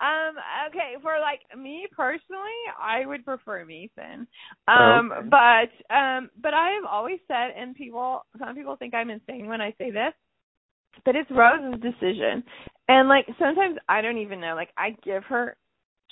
[0.00, 0.36] um
[0.68, 2.38] okay for like me personally
[2.80, 4.28] i would prefer mason
[4.68, 5.28] um Okay.
[5.28, 9.60] but um but i have always said and people some people think i'm insane when
[9.60, 10.14] i say this
[11.04, 12.44] but it's rose's decision
[12.86, 15.56] and like sometimes i don't even know like i give her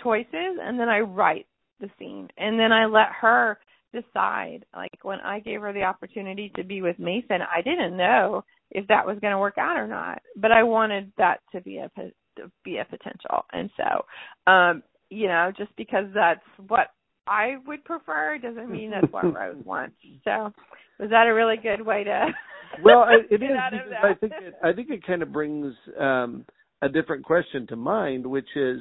[0.02, 1.46] choices and then i write
[1.78, 3.56] the scene and then i let her
[4.02, 8.44] decide like when i gave her the opportunity to be with mason i didn't know
[8.70, 11.78] if that was going to work out or not but i wanted that to be
[11.78, 16.88] a to be a potential and so um you know just because that's what
[17.26, 19.96] I would prefer doesn't mean that's what Rose wants.
[20.24, 20.52] So,
[20.98, 22.26] was that a really good way to?
[22.84, 24.04] well, it is out of because that.
[24.04, 26.44] I think it, I think it kind of brings um,
[26.82, 28.80] a different question to mind, which is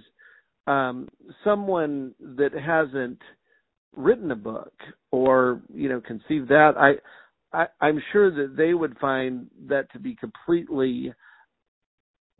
[0.68, 1.07] um,
[1.43, 3.20] someone that hasn't
[3.96, 4.74] written a book
[5.12, 6.74] or you know conceived that.
[6.78, 6.93] I,
[7.58, 11.14] I I'm sure that they would find that to be completely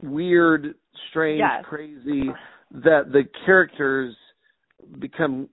[0.02, 0.76] weird,
[1.10, 1.66] strange, Yes.
[1.66, 2.24] crazy.
[2.72, 4.16] That the characters
[5.00, 5.48] become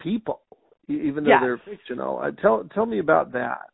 [0.00, 0.42] people,
[0.88, 1.40] even though Yes.
[1.40, 2.18] they're fictional.
[2.18, 3.70] Uh, tell tell me about that.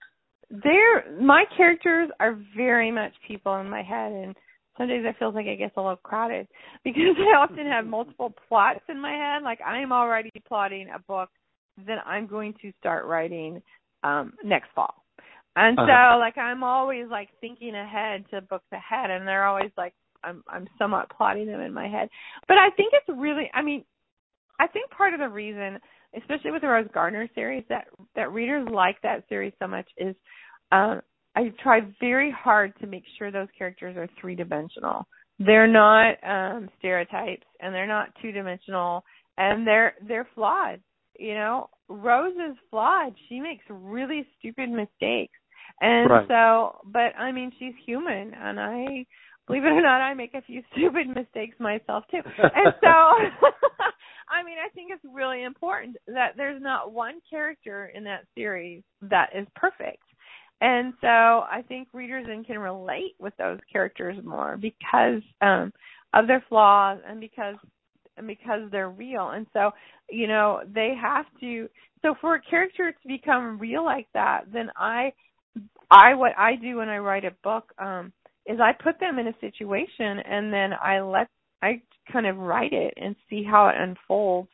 [0.51, 4.37] They're my characters are very much people in my head, and
[4.79, 6.47] some days it feels like it gets a little crowded
[6.85, 9.43] because I often have multiple plots in my head.
[9.43, 11.31] Like I'm already plotting a book
[11.87, 13.63] that I'm going to start writing
[14.05, 14.95] um next fall.
[15.57, 16.15] And Uh-huh.
[16.15, 19.95] so like I'm always like thinking ahead to books ahead and they're always like
[20.25, 22.09] I'm I'm somewhat plotting them in my head.
[22.49, 23.85] But I think it's really I mean
[24.61, 25.79] I think part of the reason,
[26.17, 30.15] especially with the Rose Gardner series, that that readers like that series so much is
[30.71, 31.01] um
[31.35, 35.07] I try very hard to make sure those characters are three dimensional.
[35.39, 39.05] They're not um stereotypes and they're not two dimensional
[39.39, 40.81] and they're they're flawed.
[41.19, 43.15] You know, Rose is flawed.
[43.29, 45.39] She makes really stupid mistakes.
[45.81, 46.29] And Right.
[46.29, 49.07] so but I mean she's human and I
[49.47, 52.21] believe it or not I make a few stupid mistakes myself too.
[52.39, 52.89] And so
[54.29, 58.83] I mean I think it's really important that there's not one character in that series
[59.03, 60.03] that is perfect.
[60.61, 65.73] And so I think readers then can relate with those characters more because um
[66.15, 67.57] of their flaws and because
[68.27, 69.31] because they're real.
[69.31, 69.71] And so,
[70.11, 71.69] you know, they have to
[72.03, 75.13] so for a character to become real like that, then I
[75.91, 78.13] I what I do when I write a book um
[78.47, 81.29] is I put them in a situation and then I let
[81.63, 81.81] I
[82.13, 84.49] kind of write it and see how it unfolds.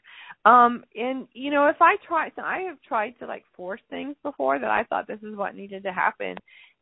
[0.45, 4.17] Um and you know, if I try so I have tried to like force things
[4.23, 6.37] before that I thought this is what needed to happen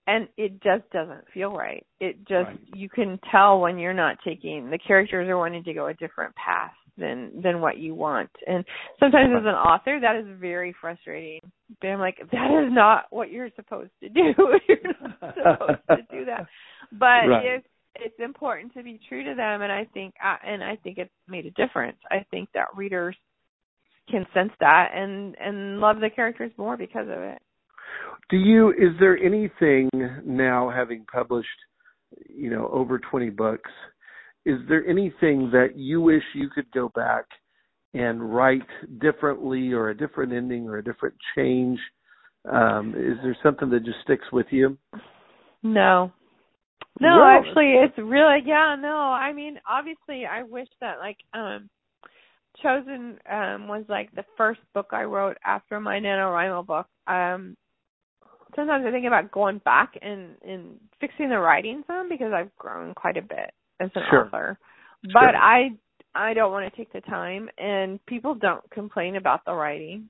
[0.07, 1.85] and it just doesn't feel right.
[2.01, 2.61] It just Right.
[2.75, 6.35] you can tell when you're not taking the characters are wanting to go a different
[6.37, 8.31] path than than what you want.
[8.47, 8.65] And
[9.01, 11.41] sometimes as an author that is very frustrating.
[11.81, 14.33] But I'm like, that is not what you're supposed to do.
[14.69, 14.79] you're
[15.21, 16.47] not supposed to do that.
[16.93, 17.45] But Right.
[17.57, 17.67] it's
[17.99, 21.11] it's important to be true to them and I think uh, and I think it's
[21.29, 21.99] made a difference.
[22.11, 23.17] I think that readers
[24.11, 27.43] can sense that and and love the characters more because of it.
[28.29, 29.89] Do you is there anything
[30.25, 31.49] now having published,
[32.29, 33.71] you know, over 20 books,
[34.45, 37.25] is there anything that you wish you could go back
[37.95, 38.67] and write
[39.01, 41.79] differently or a different ending or a different change?
[42.51, 44.77] Um is there something that just sticks with you?
[45.63, 46.13] No.
[47.01, 48.97] No, Well- actually it's really yeah, no.
[48.97, 51.69] I mean, obviously I wish that like um
[52.63, 56.87] Chosen um was like the first book I wrote after my NaNoWriMo book.
[57.07, 57.57] Um
[58.57, 62.95] sometimes I think about going back and and fixing the writing some because I've grown
[62.95, 64.27] quite a bit as an Sure.
[64.27, 64.59] author.
[65.05, 65.13] Sure.
[65.13, 65.71] But I
[66.15, 70.09] I don't want to take the time and people don't complain about the writing.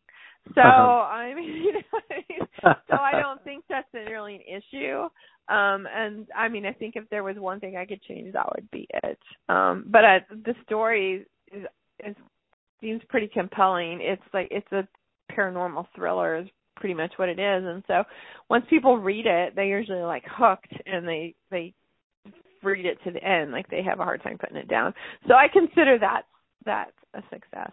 [0.55, 1.03] So Uh-huh.
[1.11, 2.47] I mean, you know, what I mean?
[2.89, 5.09] so I don't think that's really an issue.
[5.49, 8.49] Um and I mean I think if there was one thing I could change that
[8.55, 9.19] would be it.
[9.49, 11.67] Um but I, the story is
[12.05, 12.17] is
[12.81, 14.01] seems pretty compelling.
[14.03, 14.87] It's like it's a
[15.33, 17.65] paranormal thriller is pretty much what it is.
[17.65, 18.05] And so
[18.49, 21.75] once people read it, they usually like hooked and they they
[22.63, 23.53] read it to the end.
[23.53, 24.95] Like they have a hard time putting it down.
[25.27, 26.23] So I consider that
[26.65, 27.71] that a success.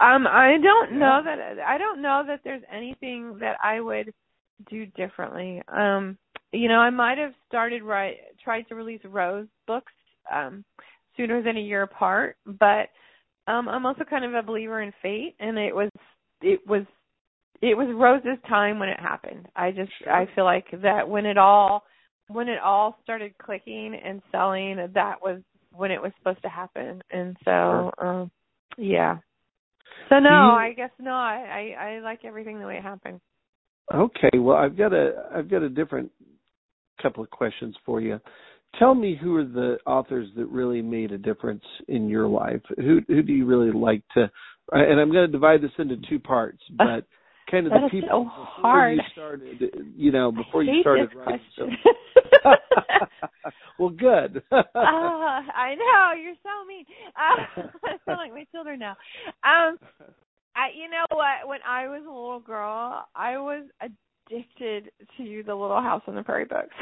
[0.00, 4.12] Um I don't know that I don't know that there's anything that I would
[4.70, 5.62] do differently.
[5.68, 6.16] Um
[6.52, 9.92] you know, I might have started right tried to release Rose books
[10.32, 10.64] um
[11.16, 12.88] sooner than a year apart, but
[13.46, 15.90] um I'm also kind of a believer in fate and it was
[16.40, 16.84] it was
[17.70, 19.46] it was Rose's time when it happened.
[19.56, 21.84] I just I feel like that when it all
[22.28, 25.40] when it all started clicking and selling that was
[25.72, 27.02] when it was supposed to happen.
[27.10, 28.30] And so um
[28.76, 29.18] yeah.
[30.08, 31.12] So no, you- I guess no.
[31.12, 33.20] I, I I like everything the way it happened.
[33.94, 36.10] Okay, well, I've got a I've got a different
[37.00, 38.18] couple of questions for you.
[38.78, 42.62] Tell me who are the authors that really made a difference in your life?
[42.76, 44.30] Who who do you really like to?
[44.72, 47.04] And I'm going to divide this into two parts, but
[47.50, 48.96] kind of That the people so hard.
[48.96, 49.62] you started,
[49.96, 51.40] you know, before you started writing.
[51.56, 51.76] question.
[53.78, 54.42] well, good.
[54.52, 56.84] uh, I know you're so mean.
[57.16, 58.96] Uh, I sound like my children now.
[59.44, 59.78] Um,
[60.56, 61.48] I, you know what?
[61.48, 66.22] When I was a little girl, I was addicted to the Little House on the
[66.22, 66.74] Prairie books.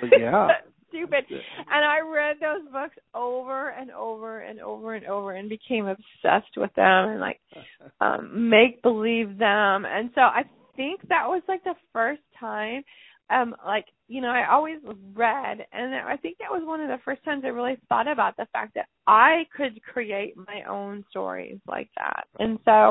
[0.00, 0.48] Well, yeah.
[0.92, 1.24] stupid.
[1.30, 6.56] And I read those books over and over and over and over and became obsessed
[6.56, 7.40] with them and like
[8.00, 9.84] um make believe them.
[9.86, 10.42] And so I
[10.76, 12.82] think that was like the first time
[13.30, 14.78] um like you know i always
[15.14, 18.36] read and i think that was one of the first times i really thought about
[18.36, 22.90] the fact that i could create my own stories like that and so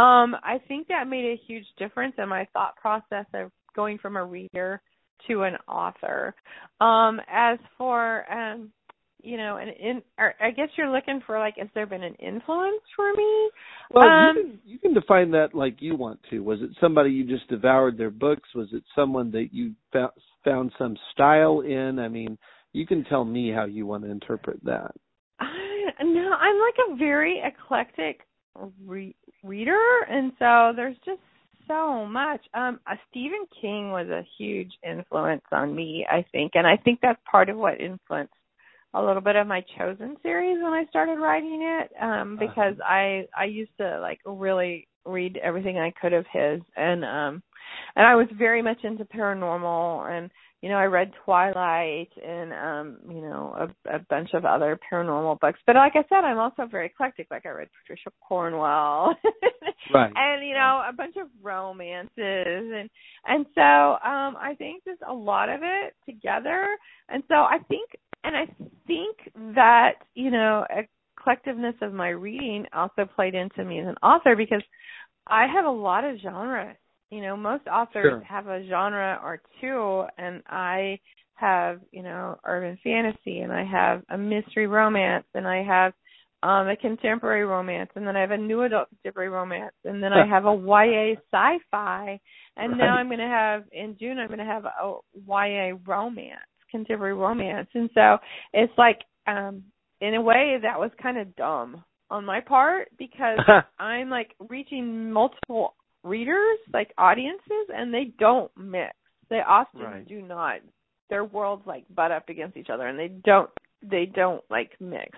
[0.00, 4.16] um i think that made a huge difference in my thought process of going from
[4.16, 4.80] a reader
[5.28, 6.34] to an author
[6.80, 8.70] um as for um
[9.22, 12.14] you know, and in or I guess you're looking for like, has there been an
[12.14, 13.50] influence for me?
[13.92, 16.40] Well, um, you, can, you can define that like you want to.
[16.40, 18.48] Was it somebody you just devoured their books?
[18.54, 20.12] Was it someone that you found,
[20.44, 21.98] found some style in?
[21.98, 22.38] I mean,
[22.72, 24.92] you can tell me how you want to interpret that.
[25.40, 28.20] I, no, I'm like a very eclectic
[28.86, 31.20] re- reader, and so there's just
[31.70, 32.40] so much.
[32.52, 36.98] Um, uh, Stephen King was a huge influence on me, I think, and I think
[37.00, 38.34] that's part of what influenced
[38.94, 42.46] a little bit of my chosen series when I started writing it um uh-huh.
[42.46, 42.92] because uh-huh.
[42.92, 47.42] I I used to like really read everything I could of his and um
[47.94, 50.30] and I was very much into paranormal and
[50.62, 53.54] you know I read Twilight and um you know
[53.86, 55.58] a, a bunch of other paranormal books.
[55.66, 57.28] But like I said I'm also very eclectic.
[57.30, 59.14] Like I read Patricia Cornwell
[59.94, 60.12] right.
[60.14, 62.10] and you know a bunch of romances.
[62.16, 62.90] And
[63.26, 66.76] and so um I think just a lot of it together.
[67.08, 67.90] And so I think
[68.24, 68.46] and I
[68.86, 69.16] think
[69.54, 70.66] that you know
[71.26, 74.62] collectiveness of my reading also played into me as an author because
[75.26, 76.76] I have a lot of genres.
[77.10, 78.22] You know, most authors sure.
[78.28, 81.00] have a genre or two, and I
[81.34, 85.92] have you know urban fantasy, and I have a mystery romance, and I have
[86.42, 90.14] um a contemporary romance and then I have a new adult contemporary romance and then
[90.14, 92.18] I have a YA sci-fi
[92.56, 92.78] and right.
[92.78, 94.94] now I'm going to have in June I'm going to have a
[95.26, 96.40] YA romance
[96.70, 97.68] contemporary romance.
[97.74, 98.18] And so
[98.52, 99.64] it's like um
[100.00, 103.38] in a way that was kind of dumb on my part because
[103.78, 108.94] I'm like reaching multiple readers, like audiences, and they don't mix.
[109.28, 110.08] They often right.
[110.08, 110.60] do not.
[111.08, 113.50] Their worlds like butt up against each other and they don't
[113.82, 115.10] they don't like mix.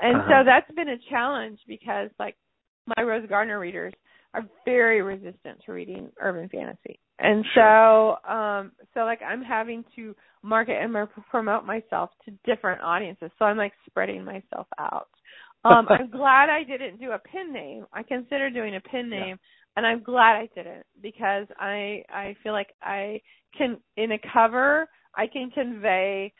[0.00, 0.28] And uh-huh.
[0.28, 2.36] so that's been a challenge because like
[2.96, 3.94] my Rose Gardner readers
[4.34, 6.98] are very resistant to reading urban fantasy.
[7.18, 10.94] And so um so like I'm having to market and
[11.30, 13.30] promote myself to different audiences.
[13.38, 15.08] So I'm like spreading myself out.
[15.66, 17.86] Um, I'm glad I didn't do a pen name.
[17.90, 19.38] I considered doing a pen name.
[19.76, 23.20] And I'm glad I didn't because I I feel like I
[23.56, 26.32] can in a cover I can convey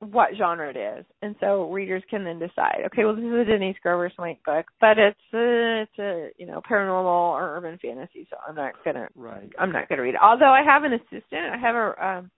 [0.00, 2.80] what genre it is, and so readers can then decide.
[2.86, 6.46] Okay, well this is a Denise Grover Swank book, but it's a, it's a you
[6.46, 9.50] know paranormal or urban fantasy, so I'm not gonna right.
[9.58, 10.20] I'm not gonna read it.
[10.22, 12.30] Although I have an assistant, I have a um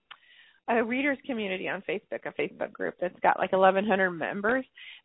[0.68, 4.64] a readers community on Facebook, a Facebook group that's got like 1100 members.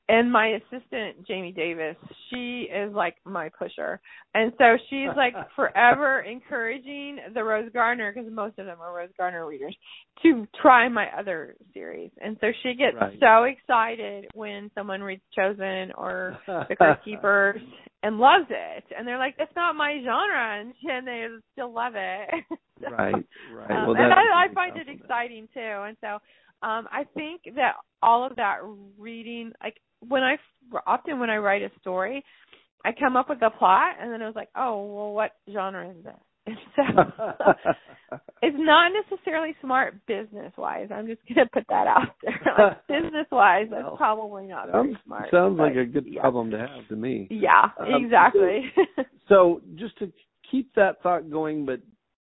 [0.09, 1.95] And my assistant, Jamie Davis,
[2.30, 4.01] she is like my pusher.
[4.34, 9.12] And so she's like forever encouraging the Rose Gardner, because most of them are Rose
[9.18, 9.76] Gardner readers,
[10.24, 12.12] to try my other series.
[12.20, 13.18] And so she gets right.
[13.22, 17.62] so excited when someone reads Chosen or The Curse Keepers
[18.03, 18.84] and loves it.
[18.97, 20.59] And they're like, that's not my genre.
[20.59, 22.43] And, and they still love it.
[22.92, 23.72] right, right.
[23.72, 25.60] Um, well, and I, I find it exciting too.
[25.60, 26.08] And so
[26.66, 28.58] um I think that all of that
[28.98, 29.78] reading, like
[30.08, 30.38] when I
[30.86, 32.24] often when I write a story,
[32.84, 35.90] I come up with a plot and then I was like, oh, well, what genre
[35.90, 36.14] is this?
[36.48, 40.88] And so it's not necessarily smart business wise.
[40.92, 42.42] I'm just gonna put that out there.
[42.58, 45.30] Like business wise, that's probably not very smart.
[45.30, 46.22] Sounds but, like a good yeah.
[46.22, 47.28] problem to have to me.
[47.30, 48.72] Yeah, um, exactly.
[48.98, 50.12] So, so just to
[50.50, 51.80] keep that thought going, but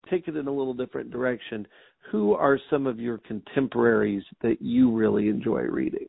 [0.10, 1.68] take it in a little different direction.
[2.12, 6.08] Who are some of your contemporaries that you really enjoy reading?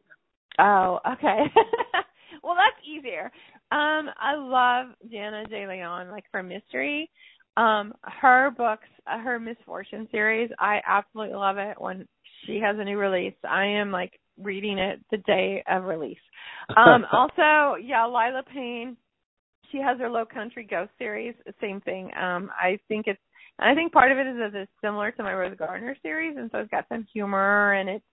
[0.59, 1.45] Oh, okay.
[2.43, 3.31] well, that's easier.
[3.73, 7.11] Um, I love Jana DeLeon, like for mystery.
[7.57, 11.81] Um, her books, uh, her Misfortune series, I absolutely love it.
[11.81, 12.07] When
[12.47, 16.19] she has a new release, I am like reading it the day of release.
[16.77, 18.97] Um, also, yeah, Lyla Payne,
[19.71, 21.35] she has her Low Country Ghost series.
[21.61, 22.11] Same thing.
[22.17, 23.21] Um, I think it's
[23.61, 26.37] and I think part of it is that it's similar to my Rose Gardner series,
[26.37, 28.05] and so it's got some humor, and it's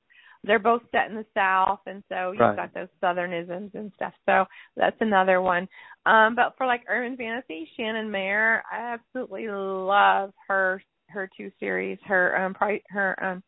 [0.43, 2.56] they're both set in the South, and so you've right.
[2.56, 4.14] got those Southernisms and stuff.
[4.26, 4.45] So
[4.76, 5.68] that's another one.
[6.06, 11.98] Um, but for like urban fantasy, Shannon Mayer, I absolutely love her her two series.
[12.06, 13.43] Her um pri- her um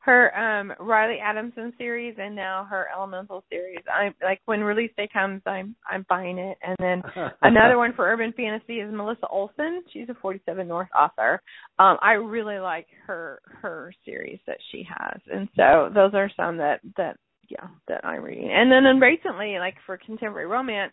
[0.00, 3.80] her um Rylee Adamson series and now her Elemental series.
[3.92, 6.56] I'm like when release day comes, I'm I'm buying it.
[6.62, 7.02] And then
[7.42, 9.82] another one for urban fantasy is Melissa Olson.
[9.92, 11.42] She's a 47 North author.
[11.78, 15.20] Um I really like her her series that she has.
[15.32, 17.16] And so those are some that that
[17.50, 18.50] yeah, that I'm reading.
[18.50, 20.92] And then, then recently like for contemporary romance,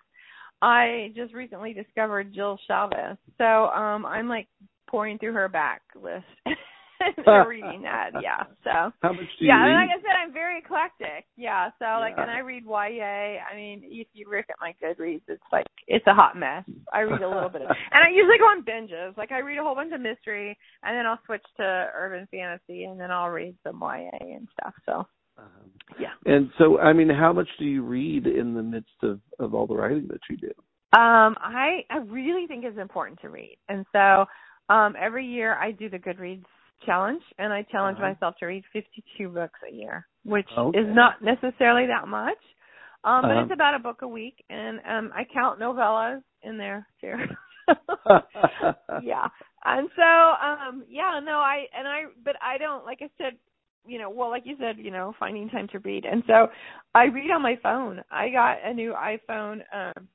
[0.62, 3.18] I just recently discovered Jill Shalvis.
[3.38, 4.48] So um I'm like
[4.90, 6.26] pouring through her back list.
[7.48, 8.12] reading that.
[8.22, 8.44] Yeah.
[8.64, 9.72] So how much do you yeah, read?
[9.72, 11.26] and like I said, I'm very eclectic.
[11.36, 11.70] Yeah.
[11.80, 13.42] So like, and I read YA.
[13.42, 16.64] I mean, if you look at my Goodreads, it's like it's a hot mess.
[16.94, 19.18] I read a little bit of, and I usually go on binges.
[19.18, 22.86] Like I read a whole bunch of mystery, and then I'll switch to urban fantasy,
[22.86, 24.74] and then I'll read some YA and stuff.
[24.86, 25.08] So.
[25.40, 25.70] Um,
[26.00, 26.14] yeah.
[26.26, 29.68] And so, I mean, how much do you read in the midst of of all
[29.68, 30.52] the writing that you do?
[30.98, 34.26] Um, I I really think it's important to read, and so
[34.74, 36.44] um every year I do the Goodreads
[36.86, 38.14] challenge and I challenge uh-huh.
[38.14, 40.78] myself to read 52 books a year, which okay.
[40.78, 42.38] is not necessarily that much.
[43.04, 43.42] Um but uh-huh.
[43.44, 47.14] it's about a book a week and um I count novellas in there too.
[49.04, 49.28] yeah.
[49.66, 53.34] And so um yeah, no, I and I but I don't like I said
[53.86, 56.04] you know, well, like you said, you know, finding time to read.
[56.04, 56.48] And so
[56.94, 58.02] I read on my phone.
[58.12, 60.08] I got a new iPhone um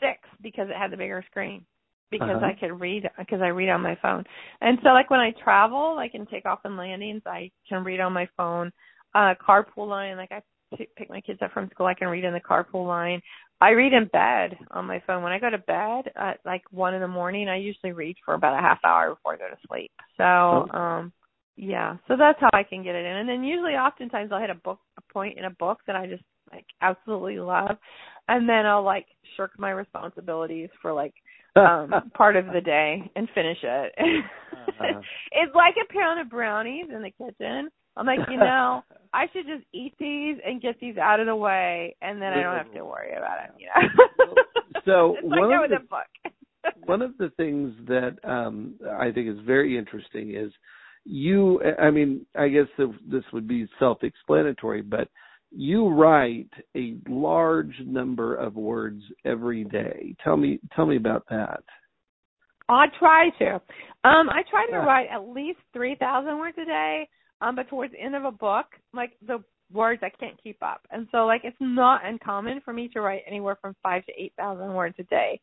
[0.00, 1.64] 6 because it had the bigger screen
[2.10, 2.46] because uh-huh.
[2.46, 4.24] I could read because I read on my phone.
[4.60, 8.12] And so like when I travel, like in takeoff and landings, I can read on
[8.12, 8.70] my phone.
[9.14, 10.42] Uh carpool line, like I
[10.76, 13.20] pick my kids up from school, I can read in the carpool line.
[13.60, 15.22] I read in bed on my phone.
[15.22, 18.34] When I go to bed at like one in the morning, I usually read for
[18.34, 19.90] about a half hour before I go to sleep.
[20.16, 20.78] So oh.
[20.78, 21.12] um
[21.58, 23.16] yeah, so that's how I can get it in.
[23.16, 26.06] And then usually oftentimes I'll hit a book a point in a book that I
[26.06, 27.76] just like absolutely love
[28.28, 31.14] and then I'll like shirk my responsibilities for like
[31.56, 33.92] um part of the day and finish it.
[33.98, 35.00] uh-huh.
[35.32, 37.68] it's like a pound of brownies in the kitchen.
[37.96, 38.82] I'm like, you know,
[39.14, 42.42] I should just eat these and get these out of the way, and then I
[42.42, 43.50] don't have to worry about it.
[43.58, 44.34] You know.
[44.84, 46.84] so it's one like of the, a book.
[46.84, 50.52] one of the things that um I think is very interesting is
[51.04, 51.62] you.
[51.78, 55.08] I mean, I guess this would be self-explanatory, but
[55.56, 60.14] you write a large number of words every day.
[60.22, 61.62] Tell me tell me about that.
[62.68, 63.54] I try to.
[64.04, 67.08] Um I try to write at least 3000 words a day.
[67.40, 69.42] Um but towards the end of a book, like the
[69.72, 70.82] words I can't keep up.
[70.90, 74.74] And so like it's not uncommon for me to write anywhere from 5 to 8000
[74.74, 75.40] words a day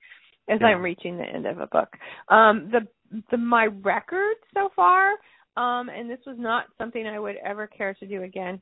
[0.48, 0.68] as yeah.
[0.68, 1.90] I'm reaching the end of a book.
[2.30, 2.88] Um the
[3.32, 5.14] the my record so far
[5.58, 8.62] um and this was not something I would ever care to do again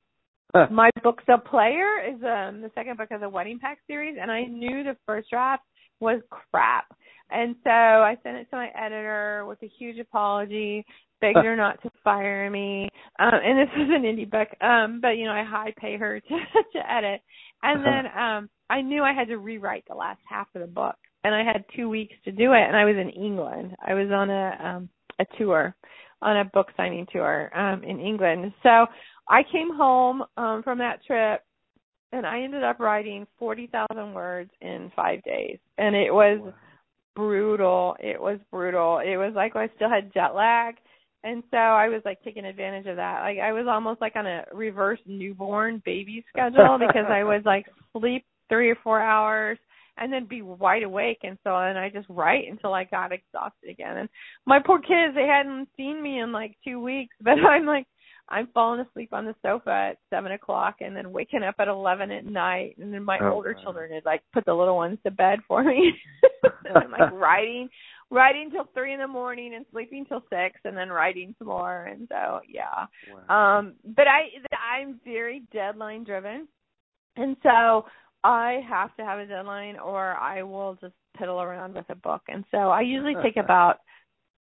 [0.72, 4.32] my book The Player is um the second book of the Wedding Pact series and
[4.32, 5.64] I knew the first draft
[6.00, 6.86] was crap.
[7.30, 10.86] And so I sent it to my editor with a huge apology,
[11.22, 12.90] begged her not to fire me.
[13.20, 14.50] Um and this was an indie book.
[14.62, 16.30] Um but you know, I high pay her to
[16.74, 17.22] to edit.
[17.64, 20.96] And then um I knew I had to rewrite the last half of the book.
[21.24, 23.76] And I had two weeks to do it and I was in England.
[23.86, 24.90] I was on a um
[25.20, 25.76] a tour
[26.24, 28.52] on a book signing tour um in England.
[28.64, 28.88] So
[29.32, 31.42] I came home um from that trip
[32.12, 36.54] and I ended up writing 40,000 words in 5 days and it was wow.
[37.16, 37.96] brutal.
[38.00, 39.00] It was brutal.
[39.00, 40.76] It was like I still had jet lag
[41.24, 43.22] and so I was like taking advantage of that.
[43.22, 47.66] Like I was almost like on a reverse newborn baby schedule because I was like
[47.98, 49.58] sleep 3 or 4 hours
[49.98, 53.70] and then be wide awake and so and I just write until I got exhausted
[53.70, 53.98] again.
[53.98, 54.10] And
[54.46, 57.88] my poor kids, they hadn't seen me in like two weeks, but I'm like
[58.32, 62.12] I'm falling asleep on the sofa at seven o'clock and then waking up at eleven
[62.12, 63.64] at night and then my oh, older wow.
[63.64, 65.94] children had like put the little ones to bed for me.
[66.66, 67.70] and I'm like writing
[68.10, 71.86] writing till three in the morning and sleeping till six and then writing some more
[71.86, 72.86] and so yeah.
[73.30, 73.58] Wow.
[73.60, 76.48] Um but I I'm very deadline driven.
[77.18, 77.86] And so
[78.24, 82.22] I have to have a deadline or I will just piddle around with a book.
[82.28, 83.78] And so I usually take about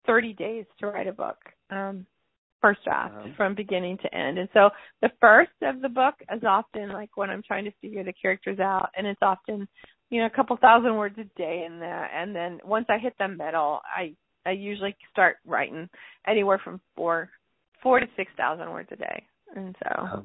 [0.07, 1.37] 30 days to write a book.
[1.69, 2.05] Um
[2.61, 3.29] first draft uh-huh.
[3.35, 4.37] from beginning to end.
[4.37, 4.69] And so
[5.01, 8.59] the first of the book is often like when I'm trying to figure the characters
[8.59, 9.67] out and it's often,
[10.09, 12.05] you know, a couple thousand words a day in there.
[12.05, 14.13] And then once I hit the middle, I
[14.45, 15.89] I usually start writing
[16.27, 17.29] anywhere from four
[17.83, 19.25] four to six thousand words a day.
[19.55, 20.21] And so uh-huh.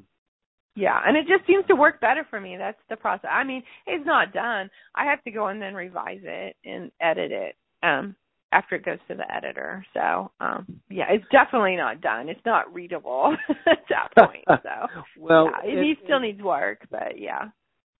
[0.75, 2.55] yeah, and it just seems to work better for me.
[2.57, 3.29] That's the process.
[3.31, 4.69] I mean, it's not done.
[4.95, 7.55] I have to go and then revise it and edit it.
[7.83, 8.15] Um
[8.51, 9.85] after it goes to the editor.
[9.93, 12.29] So, um yeah, it's definitely not done.
[12.29, 13.35] It's not readable
[13.65, 14.45] at that point.
[14.63, 17.49] So, well, yeah, it, needs, still needs work, but yeah.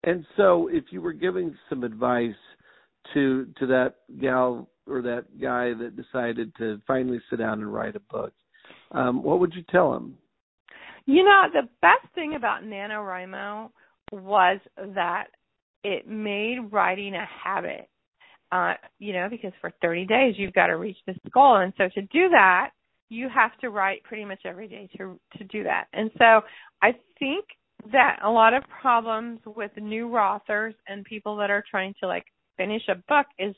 [0.03, 2.35] And so, if you were giving some advice
[3.13, 7.95] to to that gal or that guy that decided to finally sit down and write
[7.95, 8.33] a book,
[8.91, 10.17] um, what would you tell him?
[11.05, 13.69] You know, the best thing about NaNoWriMo
[14.11, 15.27] was that
[15.83, 17.89] it made writing a habit.
[18.51, 21.57] Uh, you know, because for 30 days you've got to reach this goal.
[21.57, 22.71] And so to do that,
[23.09, 25.87] you have to write pretty much every day to to do that.
[25.93, 26.41] And so
[26.81, 27.45] I think
[27.91, 32.25] that a lot of problems with new authors and people that are trying to like
[32.57, 33.55] finish a book is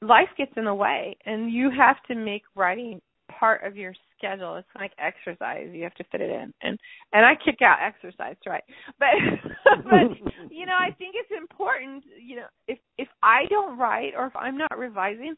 [0.00, 3.00] life gets in the way and you have to make writing
[3.38, 4.56] part of your schedule.
[4.56, 5.68] It's like exercise.
[5.72, 6.52] You have to fit it in.
[6.62, 6.78] And
[7.12, 8.64] and I kick out exercise, right?
[8.98, 9.08] But
[9.64, 14.26] but you know, I think it's important, you know, if if I don't write or
[14.26, 15.34] if I'm not revising,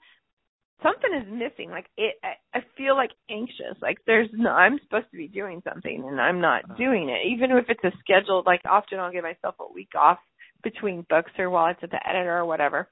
[0.83, 1.71] something is missing.
[1.71, 3.77] Like it I, I feel like anxious.
[3.81, 6.75] Like there's no I'm supposed to be doing something and I'm not uh-huh.
[6.77, 7.29] doing it.
[7.29, 10.19] Even if it's a scheduled like often I'll give myself a week off
[10.63, 12.89] between books or while it's at the editor or whatever.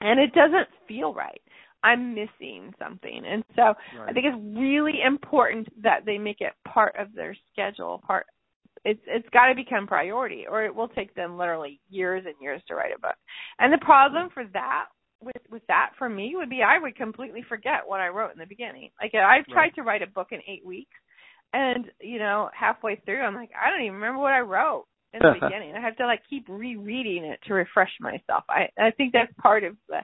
[0.00, 1.40] And it doesn't feel right.
[1.86, 3.22] I'm missing something.
[3.26, 4.08] And so right.
[4.08, 8.26] I think it's really important that they make it part of their schedule, part
[8.84, 12.62] it's it's got to become priority or it will take them literally years and years
[12.68, 13.16] to write a book.
[13.58, 14.86] And the problem for that
[15.20, 18.38] with with that for me would be I would completely forget what I wrote in
[18.38, 18.90] the beginning.
[19.00, 19.74] Like I've tried right.
[19.76, 20.96] to write a book in 8 weeks
[21.52, 25.20] and you know halfway through I'm like I don't even remember what I wrote in
[25.20, 25.74] the beginning.
[25.74, 28.44] I have to like keep rereading it to refresh myself.
[28.48, 30.02] I I think that's part of the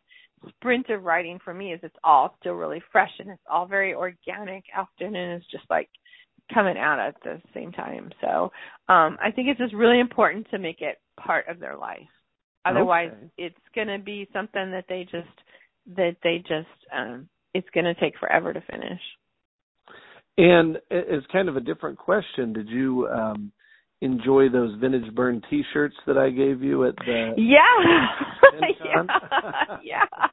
[0.49, 3.95] sprint of writing for me is it's all still really fresh and it's all very
[3.95, 5.89] organic often and it's just like
[6.53, 8.11] coming out at the same time.
[8.21, 8.51] So
[8.89, 12.01] um I think it's just really important to make it part of their life.
[12.65, 13.31] Otherwise okay.
[13.39, 18.53] it's gonna be something that they just that they just um it's gonna take forever
[18.53, 19.01] to finish.
[20.39, 22.53] And it's kind of a different question.
[22.53, 23.53] Did you um
[24.03, 27.63] enjoy those vintage burn T-shirts that I gave you at the yeah.
[28.85, 29.03] Yeah.
[29.83, 30.05] Yeah.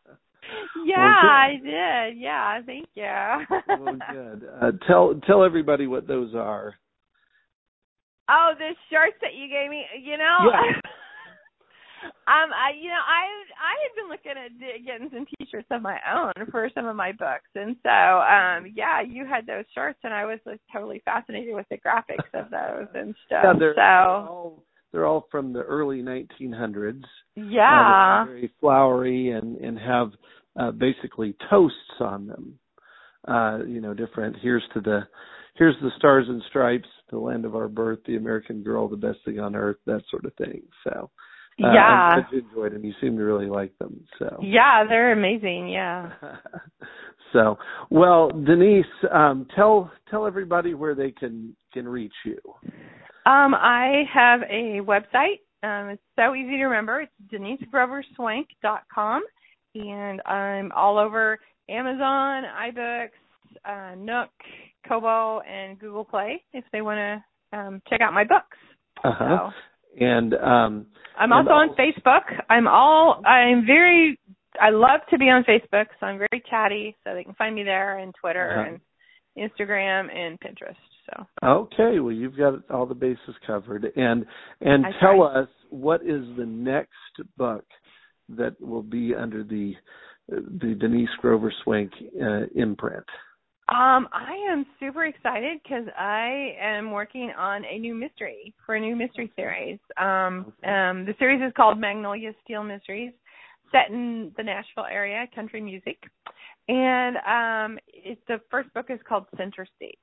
[0.83, 2.17] Yeah well, I did.
[2.17, 3.05] Yeah thank you.
[3.67, 4.49] Well good.
[4.59, 6.73] Uh, tell tell everybody what those are.
[8.29, 10.49] Oh the shirts that you gave me you know.
[10.49, 10.79] Yeah.
[12.03, 13.25] Um, I you know I
[13.57, 17.11] I had been looking at getting some T-shirts of my own for some of my
[17.11, 21.55] books, and so um yeah, you had those shirts, and I was like, totally fascinated
[21.55, 23.41] with the graphics of those and stuff.
[23.43, 27.03] Yeah, they're, so they're all they're all from the early 1900s.
[27.35, 30.11] Yeah, uh, very flowery and and have
[30.59, 32.59] uh, basically toasts on them.
[33.27, 34.37] Uh, you know, different.
[34.41, 35.01] Here's to the
[35.55, 39.19] here's the stars and stripes, the land of our birth, the American girl, the best
[39.25, 40.63] thing on earth, that sort of thing.
[40.85, 41.11] So
[41.63, 42.83] uh, yeah, you enjoyed them.
[42.83, 44.01] You seem to really like them.
[44.17, 45.69] So yeah, they're amazing.
[45.69, 46.11] Yeah.
[47.33, 47.57] so
[47.89, 52.37] well, Denise, um, tell tell everybody where they can can reach you.
[53.25, 55.39] Um, I have a website.
[55.61, 57.01] Um, it's so easy to remember.
[57.01, 59.23] It's denisegroverswank.com,
[59.75, 61.37] and I'm all over
[61.67, 62.43] Amazon,
[62.73, 63.09] iBooks,
[63.65, 64.29] uh, Nook,
[64.87, 66.97] Kobo, and Google Play if they want
[67.51, 68.57] to um, check out my books.
[69.03, 69.49] Uh-huh.
[69.49, 69.51] So,
[69.99, 70.85] and um
[71.17, 72.21] I'm also on Facebook.
[72.49, 74.19] I'm all I'm very
[74.59, 77.63] I love to be on Facebook, so I'm very chatty, so they can find me
[77.63, 78.75] there and Twitter uh-huh.
[79.37, 80.75] and Instagram and Pinterest.
[81.05, 83.85] So Okay, well you've got all the bases covered.
[83.95, 84.25] And
[84.61, 85.41] and I tell try.
[85.41, 86.89] us what is the next
[87.37, 87.65] book
[88.29, 89.73] that will be under the
[90.27, 93.05] the Denise Grover Swank uh, imprint?
[93.71, 98.79] Um, I am super excited because I am working on a new mystery for a
[98.79, 99.77] new mystery series.
[99.97, 103.11] Um, um, the series is called Magnolia Steele Mysteries,
[103.71, 105.99] set in the Nashville area, country music,
[106.67, 109.97] and um, it, the first book is called Center Stage.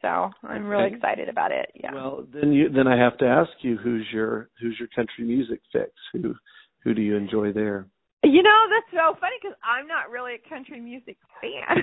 [0.00, 0.94] So I'm really okay.
[0.94, 1.70] excited about it.
[1.74, 1.92] Yeah.
[1.92, 5.60] Well, then you then I have to ask you who's your who's your country music
[5.70, 5.90] fix?
[6.14, 6.34] Who
[6.82, 7.86] who do you enjoy there?
[8.22, 11.80] You know, that's so funny because I'm not really a country music fan.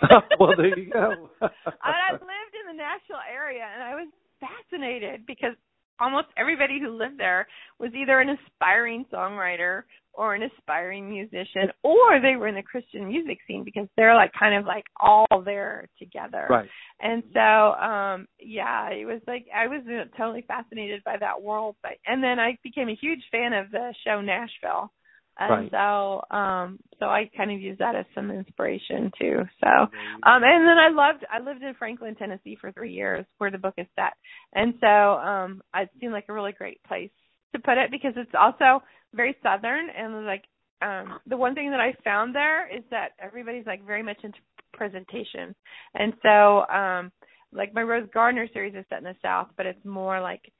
[0.38, 1.30] well, there you go.
[1.40, 1.50] and
[1.80, 4.08] I've lived in the Nashville area, and I was
[4.40, 5.56] fascinated because
[5.98, 7.46] almost everybody who lived there
[7.78, 13.06] was either an aspiring songwriter or an aspiring musician, or they were in the Christian
[13.08, 16.46] music scene because they're like kind of like all there together.
[16.50, 16.68] Right.
[17.00, 19.82] And so, um, yeah, it was like I was
[20.16, 21.76] totally fascinated by that world.
[21.82, 24.90] But and then I became a huge fan of the show Nashville
[25.38, 25.70] and right.
[25.70, 29.42] so um so I kind of use that as some inspiration too.
[29.60, 33.50] So um and then I loved I lived in Franklin, Tennessee for 3 years where
[33.50, 34.12] the book is set.
[34.54, 37.10] And so um it seemed like a really great place
[37.54, 38.82] to put it because it's also
[39.14, 40.44] very southern and like
[40.82, 44.38] um the one thing that I found there is that everybody's like very much into
[44.72, 45.54] presentation.
[45.94, 47.12] And so um
[47.52, 50.52] like my Rose Gardner series is set in the south, but it's more like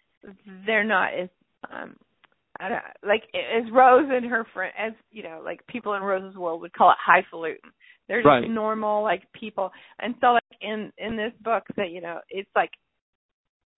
[0.66, 1.28] they're not as
[1.72, 1.96] um
[3.06, 6.72] like as Rose and her friend, as you know, like people in Rose's world would
[6.72, 7.70] call it highfalutin.
[8.08, 8.50] They're just right.
[8.50, 12.70] normal like people, and so like in in this book that you know, it's like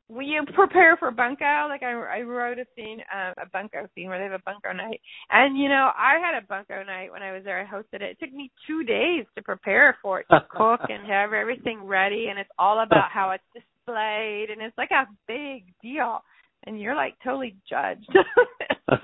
[0.09, 1.69] we prepare for bunko.
[1.69, 4.73] Like I, I wrote a scene, um, a bunko scene where they have a bunko
[4.73, 7.61] night, and you know I had a bunko night when I was there.
[7.61, 8.17] I hosted it.
[8.17, 12.27] It took me two days to prepare for it, to cook and have everything ready,
[12.29, 16.21] and it's all about how it's displayed, and it's like a big deal.
[16.65, 18.09] And you're like totally judged.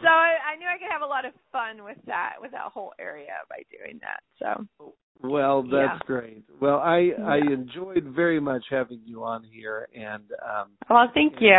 [0.00, 2.70] so I, I knew I could have a lot of fun with that, with that
[2.72, 4.20] whole area by doing that.
[4.38, 6.06] So well, that's Yeah.
[6.06, 6.44] great.
[6.60, 11.54] Well, I I enjoyed very much having you on here, and um, well, thank you.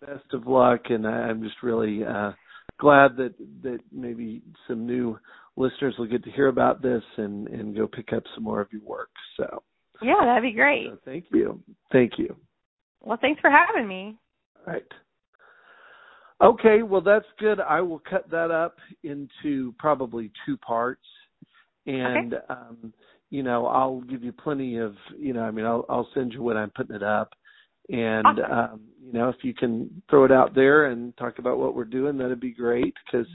[0.00, 0.82] best of luck.
[0.90, 2.32] And I, I'm just really uh,
[2.78, 5.18] glad that that maybe some new
[5.56, 8.72] listeners will get to hear about this and and go pick up some more of
[8.72, 9.10] your work.
[9.36, 9.62] So,
[10.02, 10.90] Yeah, that'd be great.
[10.90, 12.36] so thank you, thank you.
[13.02, 14.16] Well, thanks for having me.
[14.66, 14.86] All right.
[16.42, 17.60] Okay, well that's good.
[17.60, 21.04] I will cut that up into probably two parts,
[21.86, 22.94] and um,
[23.28, 26.42] you know I'll give you plenty of you know I mean I'll I'll send you
[26.42, 27.34] when I'm putting it up,
[27.90, 28.52] and Awesome.
[28.52, 31.84] um, you know if you can throw it out there and talk about what we're
[31.84, 33.26] doing, that'd be great because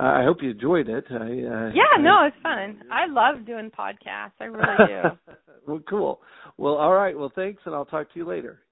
[0.00, 1.04] uh, I hope you enjoyed it.
[1.10, 2.82] I, uh, Yeah, no, it's fun.
[2.90, 4.32] I love doing podcasts.
[4.40, 5.34] I really do.
[5.66, 6.20] well, cool.
[6.58, 7.16] Well, all right.
[7.16, 8.62] Well, thanks, and I'll talk to you later.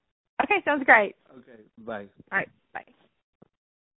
[0.43, 1.15] okay, sounds great.
[1.31, 2.09] Okay, bye.
[2.33, 2.85] All right, bye.